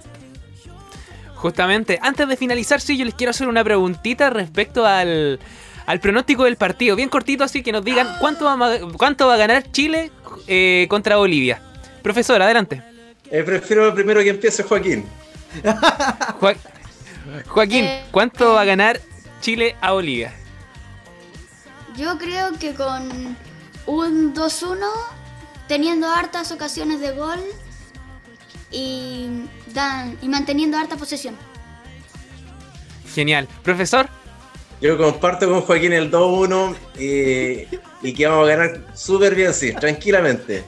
Justamente, 1.35 1.99
antes 2.01 2.27
de 2.27 2.37
finalizar, 2.37 2.79
sí, 2.79 2.97
yo 2.97 3.05
les 3.05 3.13
quiero 3.15 3.31
hacer 3.31 3.47
una 3.47 3.63
preguntita 3.63 4.29
respecto 4.29 4.85
al, 4.85 5.39
al 5.85 5.99
pronóstico 5.99 6.45
del 6.45 6.55
partido. 6.55 6.95
Bien 6.95 7.09
cortito, 7.09 7.43
así 7.43 7.61
que 7.61 7.71
nos 7.73 7.83
digan 7.83 8.07
cuánto 8.19 8.45
va, 8.45 8.53
a- 8.53 8.79
cuánto 8.97 9.27
va 9.27 9.33
a 9.33 9.37
ganar 9.37 9.69
Chile 9.71 10.11
eh, 10.47 10.87
contra 10.89 11.17
Bolivia. 11.17 11.61
Profesor, 12.01 12.41
adelante. 12.41 12.81
Eh, 13.29 13.43
prefiero 13.43 13.93
primero 13.93 14.21
que 14.21 14.29
empiece 14.29 14.63
Joaquín. 14.63 15.05
Joa- 16.39 16.55
Joaquín, 17.47 17.85
Eh, 17.85 18.05
¿cuánto 18.11 18.53
va 18.53 18.61
a 18.61 18.65
ganar 18.65 19.01
Chile 19.41 19.75
a 19.81 19.91
Bolivia? 19.91 20.33
Yo 21.97 22.17
creo 22.17 22.53
que 22.57 22.73
con 22.73 23.37
un 23.85 24.33
2-1, 24.33 24.77
teniendo 25.67 26.09
hartas 26.09 26.51
ocasiones 26.51 26.99
de 27.01 27.11
gol 27.11 27.39
y, 28.73 29.45
dan, 29.73 30.17
y 30.21 30.27
manteniendo 30.27 30.77
harta 30.77 30.97
posesión. 30.97 31.35
Genial. 33.13 33.47
Profesor, 33.63 34.09
Yo 34.81 34.97
comparto 34.97 35.47
con 35.47 35.61
Joaquín 35.61 35.93
el 35.93 36.11
2-1 36.11 36.75
y, 36.99 38.07
y 38.07 38.13
que 38.13 38.27
vamos 38.27 38.49
a 38.49 38.55
ganar 38.55 38.81
súper 38.95 39.35
bien, 39.35 39.53
sí, 39.53 39.71
tranquilamente. 39.73 40.65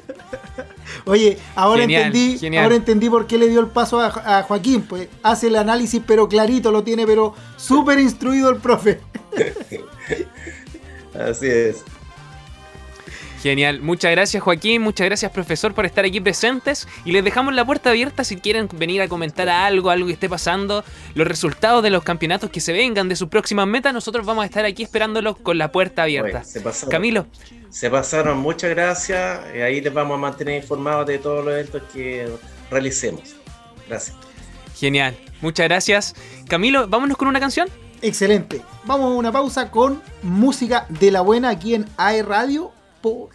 Oye, 1.05 1.37
ahora 1.55 1.81
Genial, 1.81 2.03
entendí, 2.05 2.37
genial. 2.39 2.63
ahora 2.63 2.75
entendí 2.75 3.09
por 3.09 3.27
qué 3.27 3.37
le 3.37 3.49
dio 3.49 3.59
el 3.59 3.67
paso 3.67 3.99
a, 3.99 4.07
a 4.39 4.43
Joaquín. 4.43 4.83
Pues 4.83 5.09
hace 5.23 5.47
el 5.47 5.55
análisis, 5.55 6.01
pero 6.05 6.29
clarito 6.29 6.71
lo 6.71 6.83
tiene, 6.83 7.05
pero 7.05 7.33
súper 7.57 7.99
instruido 7.99 8.49
el 8.49 8.57
profe. 8.57 9.01
Así 11.19 11.47
es. 11.47 11.83
Genial, 13.45 13.79
muchas 13.79 14.09
gracias 14.09 14.41
Joaquín, 14.41 14.81
muchas 14.81 15.05
gracias 15.05 15.31
profesor 15.31 15.75
por 15.75 15.85
estar 15.85 16.03
aquí 16.03 16.19
presentes 16.19 16.87
y 17.05 17.11
les 17.11 17.23
dejamos 17.23 17.53
la 17.53 17.63
puerta 17.63 17.91
abierta 17.91 18.23
si 18.23 18.37
quieren 18.37 18.67
venir 18.73 19.03
a 19.03 19.07
comentar 19.07 19.47
algo, 19.49 19.91
algo 19.91 20.07
que 20.07 20.13
esté 20.13 20.27
pasando, 20.27 20.83
los 21.13 21.27
resultados 21.27 21.83
de 21.83 21.91
los 21.91 22.03
campeonatos 22.03 22.49
que 22.49 22.59
se 22.59 22.73
vengan 22.73 23.07
de 23.07 23.15
sus 23.15 23.29
próximas 23.29 23.67
metas, 23.67 23.93
nosotros 23.93 24.25
vamos 24.25 24.41
a 24.41 24.45
estar 24.47 24.65
aquí 24.65 24.81
esperándolos 24.81 25.37
con 25.37 25.59
la 25.59 25.71
puerta 25.71 26.01
abierta. 26.01 26.39
Oye, 26.39 26.49
se 26.49 26.59
pasaron. 26.59 26.89
Camilo, 26.89 27.27
Se 27.69 27.91
pasaron, 27.91 28.39
muchas 28.39 28.71
gracias. 28.71 29.41
y 29.55 29.59
ahí 29.59 29.79
les 29.79 29.93
vamos 29.93 30.15
a 30.15 30.21
mantener 30.21 30.59
informados 30.59 31.05
de 31.05 31.19
todos 31.19 31.45
los 31.45 31.53
eventos 31.53 31.83
que 31.93 32.27
realicemos. 32.71 33.35
Gracias. 33.87 34.17
genial, 34.75 35.15
muchas 35.41 35.67
gracias. 35.67 36.15
Camilo, 36.47 36.87
vámonos 36.87 37.15
con 37.15 37.27
una 37.27 37.39
canción. 37.39 37.67
Excelente. 38.01 38.63
Vamos 38.85 39.11
a 39.11 39.15
una 39.15 39.31
pausa 39.31 39.69
con 39.69 40.01
música 40.23 40.87
de 40.89 41.11
la 41.11 41.21
buena 41.21 41.49
aquí 41.49 41.75
en 41.75 41.85
AE 41.97 42.23
Radio 42.23 42.71
por 43.01 43.34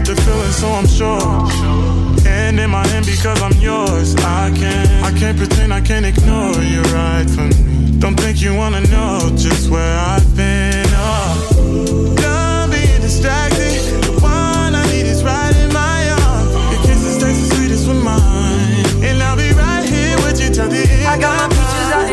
get 0.00 0.16
the 0.16 0.22
feeling, 0.22 0.52
so 0.52 0.68
I'm 0.68 0.86
sure. 0.86 2.26
And 2.26 2.58
in 2.58 2.70
my 2.70 2.86
hand 2.88 3.06
because 3.06 3.40
I'm 3.42 3.56
yours. 3.60 4.14
I 4.16 4.52
can't, 4.54 4.88
I 5.04 5.18
can't 5.18 5.36
pretend, 5.36 5.72
I 5.72 5.80
can't 5.80 6.06
ignore 6.06 6.62
you 6.62 6.82
right 6.94 7.28
from 7.28 7.48
me. 7.50 7.98
Don't 7.98 8.18
think 8.18 8.40
you 8.40 8.54
wanna 8.54 8.80
know 8.82 9.30
just 9.36 9.70
where 9.70 9.98
I've 9.98 10.36
been. 10.36 10.86
Oh, 10.92 12.14
done 12.16 12.70
being 12.70 13.00
distracted. 13.00 13.80
The 14.04 14.12
one 14.22 14.74
I 14.74 14.84
need 14.92 15.06
is 15.06 15.22
right 15.22 15.54
in 15.56 15.72
my 15.72 16.10
arms. 16.24 16.50
Your 16.72 16.82
kisses 16.82 17.18
taste 17.22 17.40
the 17.48 17.56
sweetest 17.56 17.88
with 17.88 18.02
mine, 18.02 19.04
and 19.04 19.22
I'll 19.22 19.36
be 19.36 19.52
right 19.52 19.84
here 19.84 20.16
with 20.24 20.40
you 20.40 20.50
till 20.50 20.68
the 20.68 20.80
end. 20.80 21.06
I 21.06 21.18
got 21.18 21.49